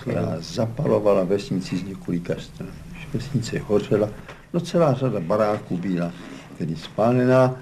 která 0.00 0.36
zapalovala 0.40 1.24
vesnici 1.24 1.76
z 1.76 1.84
několika 1.84 2.34
stran. 2.38 2.68
Vesnice 3.14 3.58
hořela, 3.58 4.08
no 4.52 4.60
celá 4.60 4.94
řada 4.94 5.20
baráků 5.20 5.76
byla 5.76 6.12
tedy 6.58 6.76
spálená 6.76 7.56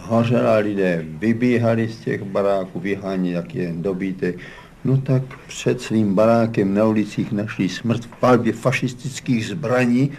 hořela 0.00 0.56
lidé, 0.56 1.04
vybíhali 1.08 1.88
z 1.88 1.98
těch 1.98 2.22
baráků, 2.22 2.80
vyhání, 2.80 3.30
jak 3.32 3.54
je 3.54 3.72
dobítek. 3.76 4.38
No 4.84 4.96
tak 4.96 5.22
před 5.46 5.80
svým 5.80 6.14
barákem 6.14 6.74
na 6.74 6.84
ulicích 6.84 7.32
našli 7.32 7.68
smrt 7.68 8.04
v 8.04 8.16
palbě 8.20 8.52
fašistických 8.52 9.46
zbraní, 9.46 10.10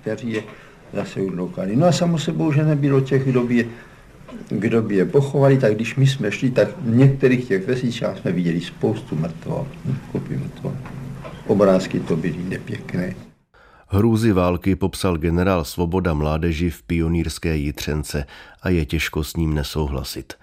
kteří 0.00 0.32
je 0.32 0.42
zase 0.92 1.20
udloukali. 1.20 1.76
No 1.76 1.86
a 1.86 1.92
samo 1.92 2.18
sebou, 2.18 2.52
že 2.52 2.64
nebylo 2.64 3.00
těch, 3.00 3.24
kdo 3.24 3.42
by, 3.42 3.54
je, 3.56 3.64
kdo 4.48 4.82
by 4.82 4.96
je 4.96 5.04
pochovali, 5.04 5.58
tak 5.58 5.74
když 5.74 5.96
my 5.96 6.06
jsme 6.06 6.32
šli, 6.32 6.50
tak 6.50 6.68
v 6.80 6.96
některých 6.96 7.48
těch 7.48 7.66
vesničách 7.66 8.18
jsme 8.18 8.32
viděli 8.32 8.60
spoustu 8.60 9.16
mrtvol, 9.16 9.66
kopy 10.12 10.36
mrtvol. 10.36 10.72
Obrázky 11.46 12.00
to 12.00 12.16
byly 12.16 12.44
nepěkné. 12.48 13.14
Hrůzy 13.88 14.32
války 14.32 14.76
popsal 14.76 15.16
generál 15.16 15.64
Svoboda 15.64 16.14
mládeži 16.14 16.70
v 16.70 16.82
pionýrské 16.82 17.56
Jitřence 17.56 18.24
a 18.62 18.68
je 18.68 18.84
těžko 18.86 19.24
s 19.24 19.36
ním 19.36 19.54
nesouhlasit. 19.54 20.34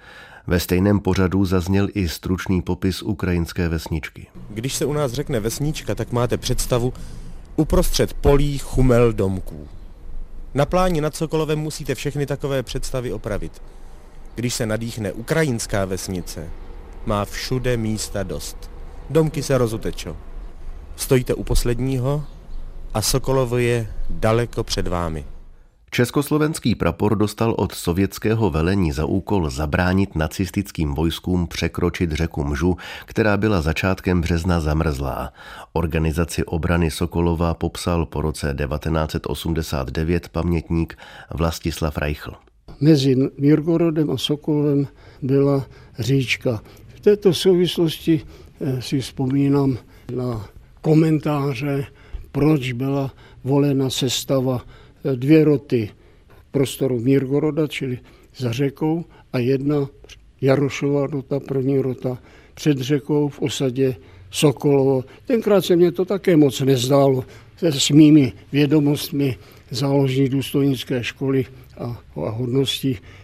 Ve 0.48 0.60
stejném 0.60 1.00
pořadu 1.00 1.46
zazněl 1.46 1.88
i 1.94 2.10
stručný 2.10 2.62
popis 2.62 3.02
ukrajinské 3.02 3.70
vesničky. 3.70 4.28
Když 4.50 4.76
se 4.76 4.86
u 4.86 4.94
nás 4.94 5.12
řekne 5.12 5.40
vesnička, 5.40 5.96
tak 5.96 6.12
máte 6.12 6.38
představu 6.38 6.94
uprostřed 7.56 8.14
polí 8.14 8.58
chumel 8.58 9.14
domků. 9.14 9.68
Na 10.54 10.66
pláni 10.66 11.02
nad 11.02 11.16
Sokolovem 11.16 11.60
musíte 11.60 11.96
všechny 11.96 12.26
takové 12.26 12.64
představy 12.64 13.14
opravit. 13.14 13.62
Když 14.40 14.54
se 14.54 14.66
nadýchne 14.66 15.12
ukrajinská 15.12 15.86
vesnice, 15.86 16.48
má 17.06 17.26
všude 17.26 17.78
místa 17.78 18.24
dost. 18.24 18.72
Domky 19.10 19.44
se 19.44 19.58
rozutečou. 19.58 20.16
Stojíte 20.96 21.34
u 21.34 21.44
posledního, 21.44 22.24
a 22.94 23.02
Sokolovo 23.02 23.58
je 23.58 23.94
daleko 24.10 24.64
před 24.64 24.88
vámi. 24.88 25.26
Československý 25.92 26.76
prapor 26.76 27.18
dostal 27.18 27.56
od 27.58 27.76
sovětského 27.76 28.50
velení 28.50 28.92
za 28.92 29.06
úkol 29.06 29.50
zabránit 29.50 30.16
nacistickým 30.16 30.96
vojskům 30.96 31.48
překročit 31.48 32.12
řeku 32.12 32.44
Mžu, 32.44 32.78
která 33.06 33.38
byla 33.38 33.62
začátkem 33.62 34.22
března 34.22 34.60
zamrzlá. 34.60 35.34
Organizaci 35.74 36.46
obrany 36.46 36.92
Sokolova 36.92 37.54
popsal 37.54 38.06
po 38.06 38.22
roce 38.22 38.56
1989 38.58 40.30
pamětník 40.30 40.98
Vlastislav 41.30 41.98
Reichl. 41.98 42.49
Mezi 42.82 43.16
Mirgorodem 43.38 44.12
a 44.12 44.18
Sokolovem 44.18 44.88
byla 45.22 45.68
říčka. 46.00 46.64
V 46.88 47.00
této 47.00 47.34
souvislosti 47.34 48.22
eh, 48.62 48.82
si 48.82 49.00
vzpomínám 49.00 49.78
na 50.16 50.50
komentáře 50.82 51.86
proč 52.32 52.72
byla 52.72 53.14
volena 53.44 53.90
sestava 53.90 54.66
eh, 54.66 55.16
dvě 55.16 55.44
roty 55.44 55.90
prostoru 56.52 57.00
Mírgoroda, 57.00 57.68
čili 57.68 58.00
za 58.38 58.52
řekou, 58.52 59.06
a 59.34 59.40
jedna 59.40 59.90
Jarošova 60.42 61.08
rota, 61.08 61.40
první 61.40 61.80
rota 61.80 62.18
před 62.54 62.78
řekou 62.78 63.30
v 63.30 63.42
osadě 63.42 63.96
Sokolovo. 64.32 65.04
Tenkrát 65.26 65.66
se 65.66 65.76
mě 65.76 65.92
to 65.92 66.06
také 66.06 66.38
moc 66.38 66.62
nezdálo 66.62 67.24
s 67.80 67.90
mými 67.90 68.34
vědomostmi 68.52 69.38
záložní 69.72 70.30
důstojnické 70.30 71.04
školy 71.04 71.46
a, 71.78 72.00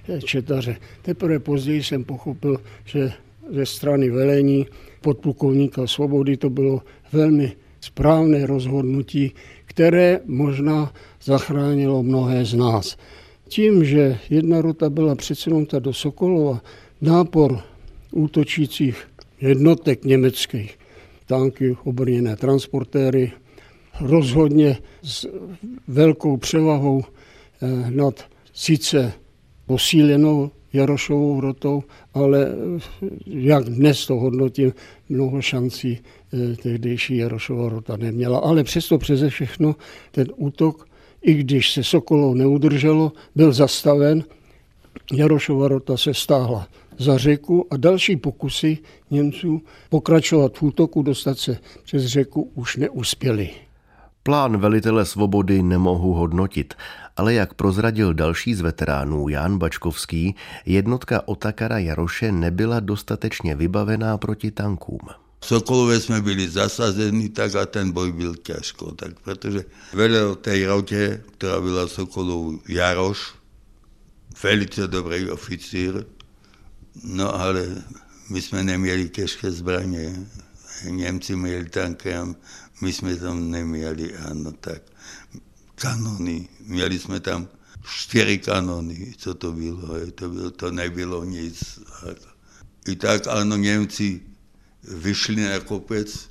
eh, 0.09 0.21
četaře. 0.21 0.77
Teprve 1.01 1.39
později 1.39 1.83
jsem 1.83 2.03
pochopil, 2.03 2.57
že 2.85 3.11
ze 3.51 3.65
strany 3.65 4.09
velení 4.09 4.65
podplukovníka 5.01 5.87
Svobody 5.87 6.37
to 6.37 6.49
bylo 6.49 6.81
velmi 7.11 7.51
správné 7.81 8.45
rozhodnutí, 8.45 9.31
které 9.65 10.19
možná 10.25 10.93
zachránilo 11.23 12.03
mnohé 12.03 12.45
z 12.45 12.53
nás. 12.53 12.97
Tím, 13.47 13.85
že 13.85 14.17
jedna 14.29 14.61
rota 14.61 14.89
byla 14.89 15.15
přesunuta 15.15 15.79
do 15.79 15.93
Sokolova, 15.93 16.61
nápor 17.01 17.59
útočících 18.11 19.07
jednotek 19.41 20.05
německých, 20.05 20.79
tanky, 21.25 21.75
obrněné 21.83 22.35
transportéry 22.35 23.31
rozhodně 24.01 24.77
s 25.03 25.27
velkou 25.87 26.37
převahou 26.37 27.03
eh, 27.03 27.91
nad 27.91 28.25
sice 28.53 29.13
posílenou 29.65 30.51
Jarošovou 30.73 31.41
rotou, 31.41 31.83
ale 32.13 32.47
jak 33.25 33.63
dnes 33.63 34.05
to 34.05 34.15
hodnotím, 34.15 34.73
mnoho 35.09 35.41
šancí 35.41 35.99
tehdejší 36.63 37.17
Jarošova 37.17 37.69
rota 37.69 37.97
neměla. 37.97 38.39
Ale 38.39 38.63
přesto 38.63 38.97
přeze 38.97 39.29
všechno 39.29 39.75
ten 40.11 40.27
útok, 40.35 40.87
i 41.21 41.33
když 41.33 41.71
se 41.71 41.83
Sokolou 41.83 42.33
neudrželo, 42.33 43.11
byl 43.35 43.53
zastaven. 43.53 44.23
Jarošova 45.13 45.67
rota 45.67 45.97
se 45.97 46.13
stáhla 46.13 46.67
za 46.97 47.17
řeku 47.17 47.67
a 47.69 47.77
další 47.77 48.15
pokusy 48.15 48.77
Němců 49.11 49.61
pokračovat 49.89 50.57
v 50.57 50.63
útoku, 50.63 51.01
dostat 51.01 51.39
se 51.39 51.57
přes 51.83 52.05
řeku 52.05 52.51
už 52.55 52.77
neuspěli. 52.77 53.64
Plán 54.25 54.57
velitele 54.57 55.05
svobody 55.05 55.63
nemohu 55.63 56.13
hodnotit, 56.13 56.73
ale 57.17 57.33
jak 57.33 57.53
prozradil 57.53 58.13
další 58.13 58.53
z 58.55 58.61
veteránů 58.61 59.29
Jan 59.29 59.57
Bačkovský, 59.57 60.35
jednotka 60.65 61.27
Otakara 61.27 61.77
Jaroše 61.77 62.31
nebyla 62.31 62.79
dostatečně 62.79 63.55
vybavená 63.55 64.17
proti 64.17 64.51
tankům. 64.51 64.99
Sokolové 65.41 65.99
jsme 65.99 66.21
byli 66.21 66.49
zasazeni, 66.49 67.29
tak 67.29 67.55
a 67.55 67.65
ten 67.65 67.91
boj 67.91 68.11
byl 68.11 68.35
těžko, 68.35 68.91
tak 68.91 69.19
protože 69.19 69.65
velel 69.93 70.35
té 70.35 70.65
rotě, 70.65 71.23
která 71.37 71.61
byla 71.61 71.87
Sokolou 71.87 72.59
Jaroš, 72.69 73.33
velice 74.43 74.87
dobrý 74.87 75.29
oficír, 75.29 76.05
no 77.03 77.35
ale 77.35 77.67
my 78.29 78.41
jsme 78.41 78.63
neměli 78.63 79.09
těžké 79.09 79.51
zbraně. 79.51 80.15
Němci 80.83 81.35
měli 81.35 81.69
tanky 81.69 82.13
a 82.15 82.35
my 82.81 82.93
jsme 82.93 83.15
tam 83.15 83.51
neměli, 83.51 84.17
ano, 84.17 84.51
tak 84.51 84.81
kanony. 85.75 86.47
Měli 86.59 86.99
jsme 86.99 87.19
tam 87.19 87.47
čtyři 87.83 88.37
kanony, 88.37 89.13
co 89.17 89.33
to 89.33 89.51
bylo, 89.51 90.11
to, 90.15 90.29
bylo, 90.29 90.51
to 90.51 90.71
nebylo 90.71 91.23
nic. 91.23 91.79
I 92.87 92.95
tak 92.95 93.27
ano, 93.27 93.57
Němci 93.57 94.21
vyšli 94.83 95.35
na 95.35 95.59
kopec, 95.59 96.29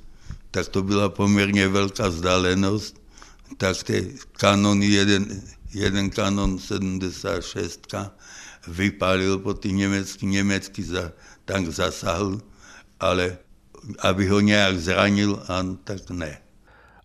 tak 0.51 0.67
to 0.67 0.83
byla 0.83 1.09
poměrně 1.09 1.67
velká 1.67 2.07
vzdálenost, 2.07 3.01
tak 3.57 3.83
ty 3.83 4.15
kanony, 4.31 4.85
jeden, 4.85 5.41
jeden 5.73 6.09
kanon 6.09 6.59
76 6.59 7.95
vypálil 8.67 9.39
po 9.39 9.53
ty 9.53 9.71
německý, 9.71 10.25
německý 10.25 10.83
za, 10.83 11.11
tank 11.45 11.69
zasahl, 11.69 12.41
ale 12.99 13.37
aby 13.99 14.27
ho 14.27 14.39
nějak 14.39 14.77
zranil, 14.77 15.43
an, 15.47 15.77
tak 15.83 16.09
ne. 16.09 16.37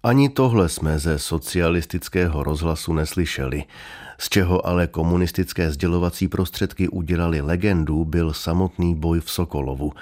Ani 0.03 0.29
tohle 0.29 0.69
jsme 0.69 0.99
ze 0.99 1.19
socialistického 1.19 2.43
rozhlasu 2.43 2.93
neslyšeli. 2.93 3.65
Z 4.19 4.29
čeho 4.29 4.67
ale 4.67 4.87
komunistické 4.87 5.73
sdělovací 5.73 6.29
prostředky 6.29 6.89
udělali 6.89 7.41
legendu, 7.41 8.05
byl 8.05 8.33
samotný 8.33 8.95
boj 8.95 9.21
v 9.21 9.31
Sokolovu. 9.31 9.93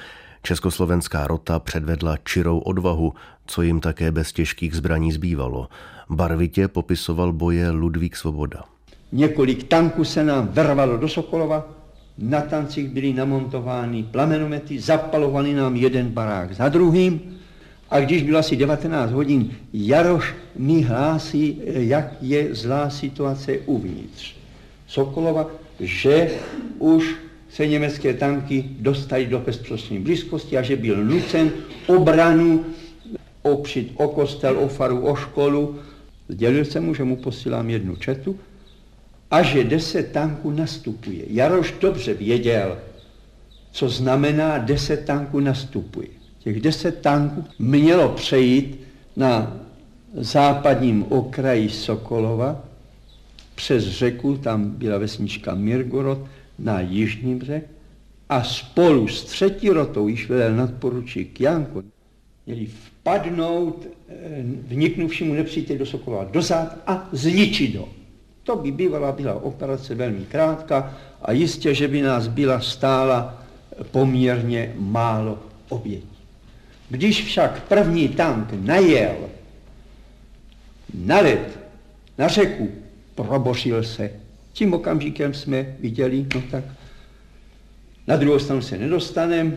Československá 0.42 1.26
rota 1.26 1.58
předvedla 1.58 2.16
čirou 2.16 2.58
odvahu, 2.58 3.14
co 3.46 3.62
jim 3.62 3.80
také 3.80 4.12
bez 4.12 4.32
těžkých 4.32 4.74
zbraní 4.74 5.12
zbývalo. 5.12 5.68
Barvitě 6.10 6.68
popisoval 6.68 7.32
boje 7.32 7.70
Ludvík 7.70 8.16
Svoboda. 8.16 8.64
Několik 9.12 9.62
tanků 9.62 10.04
se 10.04 10.24
nám 10.24 10.48
vrvalo 10.48 10.96
do 10.96 11.08
Sokolova, 11.08 11.77
na 12.18 12.40
tancích 12.40 12.88
byly 12.88 13.12
namontovány 13.12 14.02
plamenomety, 14.02 14.80
zapalovali 14.80 15.54
nám 15.54 15.76
jeden 15.76 16.08
barák 16.08 16.52
za 16.52 16.68
druhým 16.68 17.38
a 17.90 18.00
když 18.00 18.22
bylo 18.22 18.38
asi 18.38 18.56
19 18.56 19.12
hodin, 19.12 19.50
Jaroš 19.72 20.34
mi 20.56 20.82
hlásí, 20.82 21.60
jak 21.64 22.14
je 22.20 22.54
zlá 22.54 22.90
situace 22.90 23.58
uvnitř 23.58 24.34
Sokolova, 24.86 25.46
že 25.80 26.30
už 26.78 27.16
se 27.50 27.66
německé 27.66 28.14
tanky 28.14 28.64
dostali 28.80 29.26
do 29.26 29.38
bezprostřední 29.38 29.98
blízkosti 29.98 30.58
a 30.58 30.62
že 30.62 30.76
byl 30.76 31.04
nucen 31.04 31.50
obranu 31.86 32.64
opřít 33.42 33.92
o 33.94 34.08
kostel, 34.08 34.58
o 34.58 34.68
faru, 34.68 35.00
o 35.00 35.16
školu. 35.16 35.78
Sdělil 36.28 36.64
jsem 36.64 36.84
mu, 36.84 36.94
že 36.94 37.04
mu 37.04 37.16
posílám 37.16 37.70
jednu 37.70 37.96
četu 37.96 38.38
a 39.30 39.42
že 39.42 39.64
deset 39.64 40.12
tanků 40.12 40.50
nastupuje. 40.50 41.24
Jaroš 41.26 41.74
dobře 41.80 42.14
věděl, 42.14 42.78
co 43.72 43.88
znamená 43.88 44.58
deset 44.58 45.04
tanků 45.04 45.40
nastupuje. 45.40 46.08
Těch 46.38 46.60
deset 46.60 47.00
tanků 47.00 47.44
mělo 47.58 48.08
přejít 48.08 48.80
na 49.16 49.56
západním 50.14 51.04
okraji 51.08 51.68
Sokolova 51.68 52.64
přes 53.54 53.84
řeku, 53.84 54.36
tam 54.36 54.70
byla 54.70 54.98
vesnička 54.98 55.54
Mirgorod, 55.54 56.18
na 56.58 56.80
jižní 56.80 57.34
břeh 57.34 57.62
a 58.28 58.42
spolu 58.42 59.08
s 59.08 59.24
třetí 59.24 59.68
rotou, 59.68 60.08
již 60.08 60.28
vedel 60.28 60.56
nadporučík 60.56 61.40
Janko, 61.40 61.82
měli 62.46 62.66
vpadnout 62.66 63.86
eh, 64.08 64.14
vniknuvšímu 64.42 65.34
nepříteli 65.34 65.78
do 65.78 65.86
Sokolova 65.86 66.24
dozad 66.24 66.78
a 66.86 67.08
zničit 67.12 67.74
ho. 67.74 67.88
To 68.48 68.56
by 68.56 68.72
bývala 68.72 69.12
byla 69.12 69.34
operace 69.34 69.94
velmi 69.94 70.24
krátká 70.24 70.94
a 71.22 71.32
jistě, 71.32 71.74
že 71.74 71.88
by 71.88 72.02
nás 72.02 72.26
byla 72.26 72.60
stála 72.60 73.44
poměrně 73.90 74.72
málo 74.78 75.38
obětí. 75.68 76.18
Když 76.88 77.24
však 77.24 77.62
první 77.62 78.08
tank 78.08 78.48
najel 78.52 79.16
na 80.94 81.20
led, 81.20 81.58
na 82.18 82.28
řeku, 82.28 82.68
probošil 83.14 83.84
se. 83.84 84.10
Tím 84.52 84.74
okamžikem 84.74 85.34
jsme 85.34 85.76
viděli, 85.80 86.26
no 86.34 86.42
tak 86.50 86.64
na 88.06 88.16
druhou 88.16 88.38
stranu 88.38 88.62
se 88.62 88.78
nedostaneme, 88.78 89.56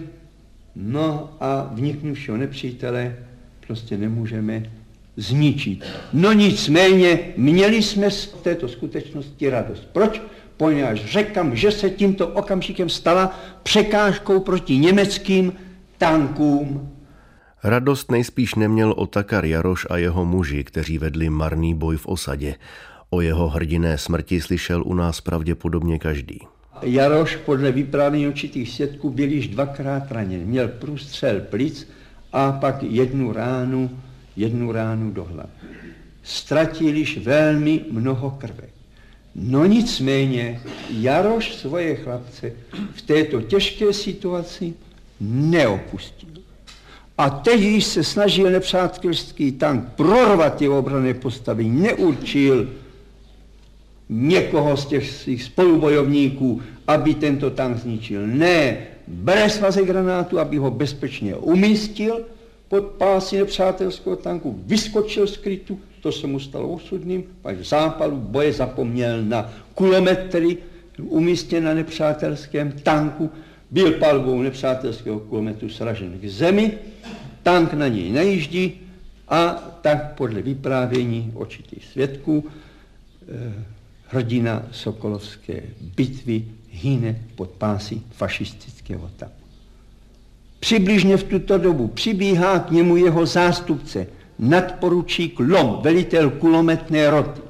no 0.75 1.37
a 1.39 1.71
vniknuvšího 1.73 2.37
nepřítele 2.37 3.15
prostě 3.67 3.97
nemůžeme 3.97 4.63
zničit. 5.15 5.85
No 6.13 6.33
nicméně 6.33 7.19
měli 7.37 7.83
jsme 7.83 8.11
z 8.11 8.27
této 8.27 8.67
skutečnosti 8.67 9.49
radost. 9.49 9.87
Proč? 9.91 10.21
Poněvadž 10.57 11.01
řekám, 11.05 11.55
že 11.55 11.71
se 11.71 11.89
tímto 11.89 12.27
okamžikem 12.27 12.89
stala 12.89 13.39
překážkou 13.63 14.39
proti 14.39 14.77
německým 14.77 15.53
tankům. 15.97 16.91
Radost 17.63 18.11
nejspíš 18.11 18.55
neměl 18.55 18.93
Otakar 18.97 19.45
Jaroš 19.45 19.87
a 19.89 19.97
jeho 19.97 20.25
muži, 20.25 20.63
kteří 20.63 20.97
vedli 20.97 21.29
marný 21.29 21.73
boj 21.73 21.97
v 21.97 22.07
osadě. 22.07 22.55
O 23.09 23.21
jeho 23.21 23.47
hrdiné 23.47 23.97
smrti 23.97 24.41
slyšel 24.41 24.83
u 24.85 24.93
nás 24.93 25.21
pravděpodobně 25.21 25.99
každý. 25.99 26.39
Jaroš 26.81 27.35
podle 27.35 27.71
vyprávění 27.71 28.27
určitých 28.27 28.69
svědků 28.69 29.09
byl 29.09 29.29
již 29.29 29.47
dvakrát 29.47 30.11
raněn. 30.11 30.41
Měl 30.41 30.67
průstřel 30.67 31.39
plic 31.39 31.87
a 32.33 32.51
pak 32.51 32.83
jednu 32.83 33.33
ránu 33.33 33.89
jednu 34.35 34.71
ránu 34.71 35.11
do 35.11 35.23
hlavy. 35.23 35.49
Ztratil 36.23 36.95
již 36.95 37.17
velmi 37.17 37.85
mnoho 37.91 38.31
krve. 38.31 38.67
No 39.35 39.65
nicméně 39.65 40.61
Jaroš 40.89 41.55
svoje 41.55 41.95
chlapce 41.95 42.53
v 42.93 43.01
této 43.01 43.41
těžké 43.41 43.93
situaci 43.93 44.73
neopustil. 45.21 46.29
A 47.17 47.29
teď, 47.29 47.61
když 47.61 47.85
se 47.85 48.03
snažil 48.03 48.51
nepřátelský 48.51 49.51
tank 49.51 49.85
prorvat 49.95 50.61
jeho 50.61 50.79
obrané 50.79 51.13
postavy, 51.13 51.63
neurčil 51.69 52.69
někoho 54.09 54.77
z 54.77 54.85
těch 54.85 55.09
svých 55.09 55.43
spolubojovníků, 55.43 56.61
aby 56.87 57.13
tento 57.13 57.49
tank 57.49 57.77
zničil. 57.77 58.27
Ne, 58.27 58.77
bere 59.07 59.49
svazek 59.49 59.85
granátu, 59.85 60.39
aby 60.39 60.57
ho 60.57 60.71
bezpečně 60.71 61.35
umístil 61.35 62.25
pod 62.71 62.83
pásy 62.83 63.37
nepřátelského 63.37 64.15
tanku, 64.15 64.59
vyskočil 64.65 65.27
z 65.27 65.37
krytu, 65.37 65.79
to 66.01 66.11
se 66.11 66.27
mu 66.27 66.39
stalo 66.39 66.69
osudným, 66.69 67.23
pak 67.41 67.57
v 67.57 67.63
zápalu 67.63 68.17
boje 68.17 68.53
zapomněl 68.53 69.23
na 69.23 69.53
kulometry 69.75 70.57
umístěn 71.03 71.63
na 71.63 71.73
nepřátelském 71.73 72.71
tanku, 72.71 73.29
byl 73.71 73.91
palbou 73.91 74.41
nepřátelského 74.41 75.19
kulometru 75.19 75.69
sražen 75.69 76.19
k 76.19 76.29
zemi, 76.29 76.77
tank 77.43 77.73
na 77.73 77.87
něj 77.87 78.11
nejíždí 78.11 78.79
a 79.27 79.49
tak 79.81 80.15
podle 80.15 80.41
vyprávění 80.41 81.31
očitých 81.35 81.85
svědků 81.85 82.45
eh, 82.47 83.53
hrdina 84.07 84.63
Sokolovské 84.71 85.63
bitvy 85.95 86.45
hyne 86.71 87.19
pod 87.35 87.49
pásy 87.49 88.01
fašistického 88.11 89.11
tanku. 89.17 89.40
Přibližně 90.61 91.17
v 91.17 91.23
tuto 91.23 91.57
dobu 91.57 91.87
přibíhá 91.87 92.59
k 92.59 92.71
němu 92.71 92.97
jeho 92.97 93.25
zástupce, 93.25 94.07
nadporučík 94.39 95.39
Lom, 95.39 95.79
velitel 95.81 96.29
kulometné 96.29 97.09
roty. 97.09 97.41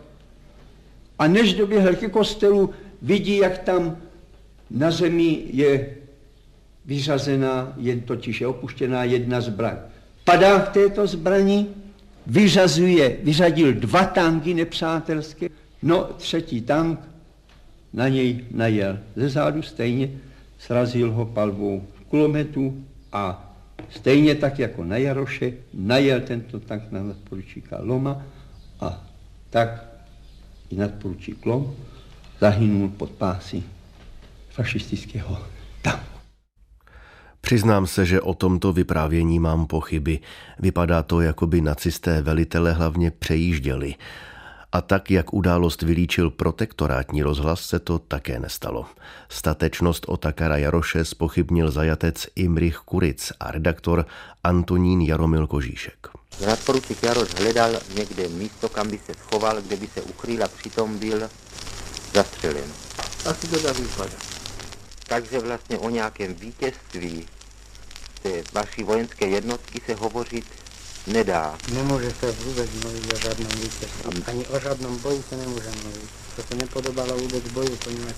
A 1.20 1.28
než 1.28 1.54
doběhl 1.54 1.96
ke 1.96 2.10
kostelu, 2.10 2.70
vidí, 3.02 3.38
jak 3.38 3.58
tam 3.58 3.98
na 4.72 4.92
zemi 4.92 5.44
je 5.54 5.90
vyřazená, 6.86 7.74
jen 7.78 8.02
totiž 8.02 8.42
je 8.42 8.48
opuštěná 8.48 9.04
jedna 9.04 9.42
zbraň. 9.42 9.78
Padá 10.24 10.60
v 10.60 10.70
této 10.70 11.08
zbrani, 11.08 11.68
vyřazuje, 12.28 13.18
vyřadil 13.24 13.74
dva 13.74 14.06
tanky 14.06 14.54
nepřátelské, 14.54 15.50
no 15.84 16.10
třetí 16.18 16.62
tank 16.62 17.00
na 17.94 18.08
něj 18.08 18.46
najel 18.52 19.00
ze 19.16 19.30
zádu 19.30 19.62
stejně, 19.62 20.12
srazil 20.60 21.12
ho 21.12 21.26
palbou 21.26 21.84
kulometu 22.10 22.84
a 23.14 23.54
stejně 23.90 24.36
tak 24.36 24.60
jako 24.60 24.84
na 24.84 24.98
Jaroše 24.98 25.54
najel 25.74 26.22
tento 26.22 26.60
tank 26.60 26.84
na 26.92 27.04
nadporučíka 27.04 27.78
Loma 27.80 28.22
a 28.80 29.04
tak 29.50 29.86
i 30.70 30.76
nadporučík 30.76 31.46
Lom 31.46 31.76
zahynul 32.40 32.90
pod 32.90 33.12
pásy 33.12 33.64
fašistického 34.50 35.38
tanku. 35.82 36.20
Přiznám 37.42 37.88
se, 37.88 38.06
že 38.06 38.22
o 38.22 38.34
tomto 38.34 38.74
vyprávění 38.74 39.40
mám 39.40 39.68
pochyby. 39.68 40.20
Vypadá 40.60 41.04
to, 41.04 41.22
jako 41.22 41.48
by 41.48 41.62
nacisté 41.62 42.22
velitele 42.22 42.74
hlavně 42.74 43.12
přejížděli. 43.12 43.96
A 44.74 44.82
tak, 44.82 45.12
jak 45.12 45.34
událost 45.34 45.82
vylíčil 45.82 46.30
protektorátní 46.30 47.24
rozhlas, 47.24 47.62
se 47.62 47.80
to 47.80 48.00
také 48.00 48.40
nestalo. 48.40 48.86
Statečnost 49.30 50.06
Otakara 50.08 50.58
Jaroše 50.58 51.06
spochybnil 51.06 51.72
zajatec 51.72 52.28
Imrich 52.36 52.78
Kuric 52.78 53.32
a 53.40 53.52
redaktor 53.52 54.06
Antonín 54.44 55.02
Jaromil 55.02 55.48
Kožíšek. 55.48 56.08
Nadporučík 56.46 57.04
Jaroš 57.04 57.34
hledal 57.34 57.72
někde 57.96 58.30
místo, 58.30 58.70
kam 58.70 58.90
by 58.90 58.98
se 58.98 59.14
schoval, 59.14 59.62
kde 59.62 59.76
by 59.76 59.88
se 59.88 60.02
ukryl 60.02 60.44
a 60.44 60.48
přitom 60.48 61.00
byl 61.00 61.30
zastřelen. 62.14 62.72
Asi 63.26 63.48
to 63.48 63.60
tak 63.60 63.80
vypadá. 63.80 64.12
Takže 65.08 65.40
vlastně 65.40 65.78
o 65.78 65.90
nějakém 65.90 66.34
vítězství 66.34 67.26
té 68.22 68.44
vaší 68.54 68.84
vojenské 68.84 69.28
jednotky 69.28 69.82
se 69.86 69.96
hovořit 69.96 70.46
nedá. 71.08 71.58
Nemůže 71.74 72.12
se 72.12 72.32
vůbec 72.32 72.70
mluvit 72.84 73.14
o 73.14 73.18
žádném 73.18 73.52
vítězství. 73.52 74.24
Ani 74.28 74.46
o 74.46 74.60
žádném 74.60 74.98
boji 74.98 75.24
se 75.30 75.38
nemůže 75.38 75.70
mluvit. 75.84 76.10
To 76.36 76.42
se 76.42 76.56
nepodobalo 76.56 77.18
vůbec 77.18 77.44
boju, 77.54 77.76
poněvadž 77.84 78.16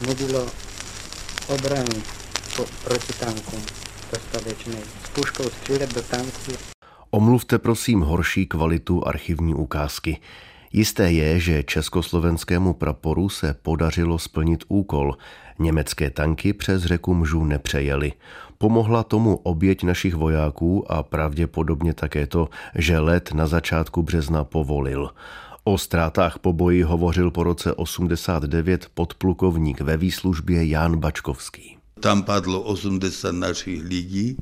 nebylo 0.00 0.46
obrany 1.46 2.02
po, 2.56 2.64
proti 2.84 3.12
tankům 3.12 3.62
dostatečné. 4.12 4.76
S 5.04 5.08
puškou 5.08 5.44
střílet 5.44 5.94
do 5.94 6.02
tanku. 6.02 6.52
Omluvte 7.10 7.58
prosím 7.58 8.00
horší 8.00 8.46
kvalitu 8.46 9.06
archivní 9.06 9.54
ukázky. 9.54 10.20
Jisté 10.72 11.12
je, 11.12 11.40
že 11.40 11.62
československému 11.62 12.74
praporu 12.74 13.28
se 13.28 13.54
podařilo 13.62 14.18
splnit 14.18 14.64
úkol. 14.68 15.16
Německé 15.58 16.10
tanky 16.10 16.52
přes 16.52 16.82
řeku 16.82 17.14
Mžu 17.14 17.44
nepřejeli. 17.44 18.12
Pomohla 18.58 19.02
tomu 19.02 19.36
oběť 19.36 19.82
našich 19.82 20.14
vojáků 20.14 20.92
a 20.92 21.02
pravděpodobně 21.02 21.94
také 21.94 22.26
to, 22.26 22.48
že 22.74 22.98
let 22.98 23.30
na 23.34 23.46
začátku 23.46 24.02
března 24.02 24.44
povolil. 24.44 25.10
O 25.64 25.78
ztrátách 25.78 26.38
po 26.38 26.52
boji 26.52 26.82
hovořil 26.82 27.30
po 27.30 27.42
roce 27.42 27.72
89 27.72 28.86
podplukovník 28.94 29.80
ve 29.80 29.96
výslužbě 29.96 30.66
Jan 30.66 30.96
Bačkovský. 30.96 31.76
Tam 32.00 32.22
padlo 32.22 32.62
80 32.62 33.32
našich 33.32 33.84
lidí, 33.84 34.36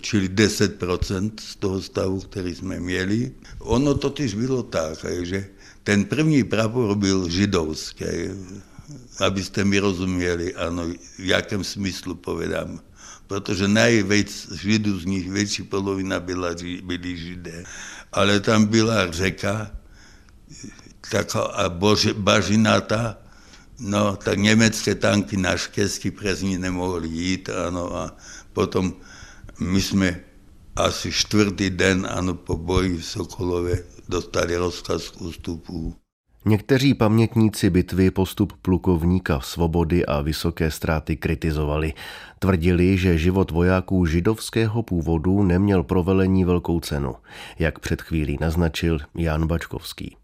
čili 0.00 0.28
10% 0.28 1.30
z 1.40 1.56
toho 1.56 1.82
stavu, 1.82 2.20
který 2.20 2.54
jsme 2.54 2.80
měli. 2.80 3.32
Ono 3.58 3.94
totiž 3.94 4.34
bylo 4.34 4.62
tak, 4.62 4.98
že 5.22 5.46
ten 5.84 6.04
první 6.04 6.44
prapor 6.44 6.94
byl 6.94 7.28
židovský, 7.28 8.04
abyste 9.18 9.64
mi 9.64 9.78
rozuměli, 9.78 10.54
ano, 10.54 10.84
v 11.18 11.26
jakém 11.26 11.64
smyslu 11.64 12.14
povedám. 12.14 12.80
Protože 13.26 13.68
nejvíc 13.68 14.52
židů 14.52 15.00
z 15.00 15.04
nich, 15.04 15.30
větší 15.30 15.62
polovina 15.62 16.20
byla, 16.20 16.48
byli 16.82 17.16
židé. 17.16 17.64
Ale 18.12 18.40
tam 18.40 18.66
byla 18.66 19.10
řeka, 19.10 19.70
taková 21.10 21.68
bože, 21.68 22.14
bažinata, 22.14 23.18
no, 23.80 24.16
tak 24.16 24.38
německé 24.38 24.94
tanky 24.94 25.36
naštěstí 25.36 26.10
přes 26.10 26.42
ní 26.42 26.58
nemohly 26.58 27.08
jít, 27.08 27.48
ano, 27.48 27.96
a 27.96 28.16
potom 28.52 28.94
my 29.58 29.82
jsme 29.82 30.20
asi 30.76 31.12
čtvrtý 31.12 31.70
den, 31.70 32.06
ano, 32.10 32.34
po 32.34 32.56
boji 32.56 32.96
v 32.96 33.04
Sokolově 33.04 33.84
dostali 34.08 34.56
rozkaz 34.56 35.08
k 35.08 35.20
ústupu. 35.20 35.96
Někteří 36.48 36.94
pamětníci 36.94 37.70
bitvy 37.70 38.10
postup 38.10 38.52
plukovníka 38.62 39.40
Svobody 39.40 40.06
a 40.06 40.20
vysoké 40.20 40.70
ztráty 40.70 41.16
kritizovali. 41.16 41.92
Tvrdili, 42.38 42.98
že 42.98 43.18
život 43.18 43.50
vojáků 43.50 44.06
židovského 44.06 44.82
původu 44.82 45.42
neměl 45.42 45.82
pro 45.82 46.02
velení 46.02 46.44
velkou 46.44 46.80
cenu, 46.80 47.14
jak 47.58 47.78
před 47.78 48.02
chvílí 48.02 48.38
naznačil 48.40 48.98
Jan 49.14 49.46
Bačkovský. 49.46 50.16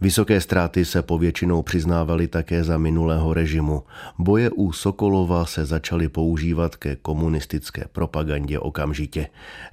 Vysoké 0.00 0.40
ztráty 0.40 0.84
se 0.84 1.02
povětšinou 1.02 1.62
přiznávaly 1.62 2.28
také 2.28 2.64
za 2.64 2.78
minulého 2.78 3.34
režimu. 3.34 3.82
Boje 4.18 4.50
u 4.50 4.72
Sokolova 4.72 5.46
se 5.46 5.64
začaly 5.64 6.08
používat 6.08 6.76
ke 6.76 6.96
komunistické 6.96 7.84
propagandě 7.92 8.58
okamžitě. 8.58 9.26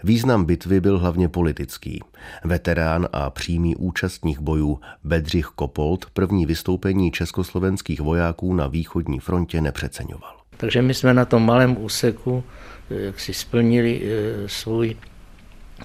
Význam 0.03 0.45
bitvy 0.45 0.81
byl 0.81 0.99
hlavně 0.99 1.29
politický. 1.29 2.03
Veterán 2.43 3.07
a 3.13 3.29
přímý 3.29 3.75
účastník 3.75 4.39
bojů 4.39 4.79
Bedřich 5.03 5.45
Kopold 5.45 6.05
první 6.13 6.45
vystoupení 6.45 7.11
československých 7.11 8.01
vojáků 8.01 8.53
na 8.53 8.67
východní 8.67 9.19
frontě 9.19 9.61
nepřeceňoval. 9.61 10.37
Takže 10.57 10.81
my 10.81 10.93
jsme 10.93 11.13
na 11.13 11.25
tom 11.25 11.45
malém 11.45 11.77
úseku 11.83 12.43
jak 12.89 13.19
si 13.19 13.33
splnili 13.33 14.01
eh, 14.03 14.49
svůj 14.49 14.95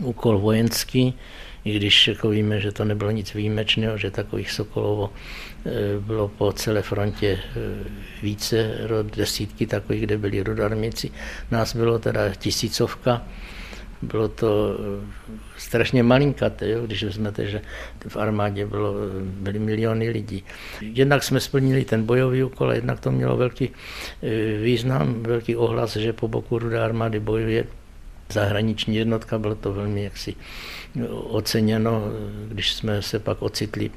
úkol 0.01 0.39
vojenský, 0.39 1.15
i 1.65 1.77
když 1.77 2.09
jako 2.09 2.29
víme, 2.29 2.61
že 2.61 2.73
to 2.73 2.85
nebylo 2.85 3.11
nic 3.11 3.35
výjimečného, 3.35 3.99
že 3.99 4.11
takových 4.11 4.51
Sokolovo 4.51 5.13
eh, 5.67 5.71
bylo 6.01 6.29
po 6.29 6.53
celé 6.53 6.83
frontě 6.83 7.39
eh, 7.39 7.61
více, 8.23 8.79
desítky 9.17 9.67
takových, 9.67 10.03
kde 10.03 10.19
byli 10.19 10.43
rodarmici. 10.43 11.11
Nás 11.51 11.77
bylo 11.77 11.99
teda 11.99 12.35
tisícovka, 12.35 13.23
bylo 14.03 14.29
to 14.29 14.77
eh, 14.79 15.39
strašně 15.59 16.03
malinkaté, 16.03 16.71
jo, 16.71 16.87
když 16.87 17.05
vezmete, 17.05 17.47
že 17.47 17.61
v 18.09 18.17
armádě 18.17 18.67
bylo, 18.67 18.95
byly 19.23 19.59
miliony 19.59 20.11
lidí. 20.11 20.45
Jednak 20.81 21.23
jsme 21.23 21.41
splnili 21.41 21.85
ten 21.85 22.07
bojový 22.07 22.45
úkol, 22.45 22.71
a 22.71 22.75
jednak 22.75 23.01
to 23.01 23.11
mělo 23.11 23.37
velký 23.37 23.71
význam, 24.63 25.23
velký 25.23 25.57
ohlas, 25.57 25.97
že 25.97 26.13
po 26.13 26.29
boku 26.29 26.59
rudé 26.59 26.81
armády 26.81 27.21
bojuje 27.21 27.65
zahraniční 28.33 28.97
jednotka, 28.97 29.39
bylo 29.39 29.55
to 29.55 29.73
velmi 29.73 30.05
jaksi 30.05 30.35
oceněno, 31.11 32.03
když 32.49 32.73
jsme 32.73 33.03
se 33.03 33.19
pak 33.19 33.43
ocitli 33.43 33.91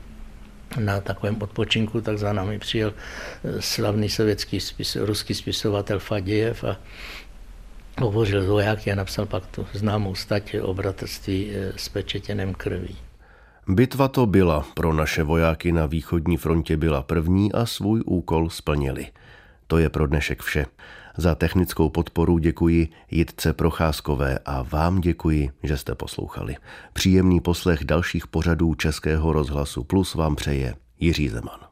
na 0.80 1.02
takovém 1.02 1.41
odpočinku, 1.41 2.02
tak 2.02 2.17
za 2.17 2.34
námi 2.34 2.60
přijel 2.60 2.93
slavný 3.60 4.10
sovětský 4.10 4.60
spis, 4.60 4.95
ruský 4.95 5.34
spisovatel 5.34 6.00
Fadějev 6.00 6.63
a 6.63 6.78
hovořil 8.02 8.43
z 8.43 8.48
vojáky 8.48 8.91
a 8.91 8.95
napsal 8.95 9.26
pak 9.26 9.45
tu 9.45 9.67
známou 9.74 10.15
stať 10.15 10.56
o 10.62 10.74
bratrství 10.74 11.52
eh, 11.52 11.74
s 11.76 11.89
pečetěnem 11.89 12.54
krví. 12.54 12.95
Bitva 13.67 14.08
to 14.08 14.26
byla, 14.26 14.65
pro 14.74 14.93
naše 14.93 15.24
vojáky 15.24 15.71
na 15.71 15.86
východní 15.86 16.38
frontě 16.38 16.78
byla 16.78 17.04
první 17.04 17.54
a 17.54 17.65
svůj 17.65 18.02
úkol 18.06 18.50
splnili. 18.50 19.08
To 19.67 19.78
je 19.78 19.89
pro 19.89 20.08
dnešek 20.08 20.41
vše. 20.41 20.65
Za 21.17 21.36
technickou 21.36 21.89
podporu 21.89 22.38
děkuji 22.38 22.89
Jitce 23.12 23.54
Procházkové 23.54 24.39
a 24.45 24.62
vám 24.62 25.01
děkuji, 25.01 25.51
že 25.63 25.78
jste 25.78 25.95
poslouchali. 25.95 26.56
Příjemný 26.93 27.41
poslech 27.41 27.84
dalších 27.84 28.28
pořadů 28.28 28.73
Českého 28.73 29.34
rozhlasu 29.34 29.84
Plus 29.84 30.15
vám 30.15 30.36
přeje 30.36 30.75
Jiří 30.99 31.30
Zeman. 31.30 31.65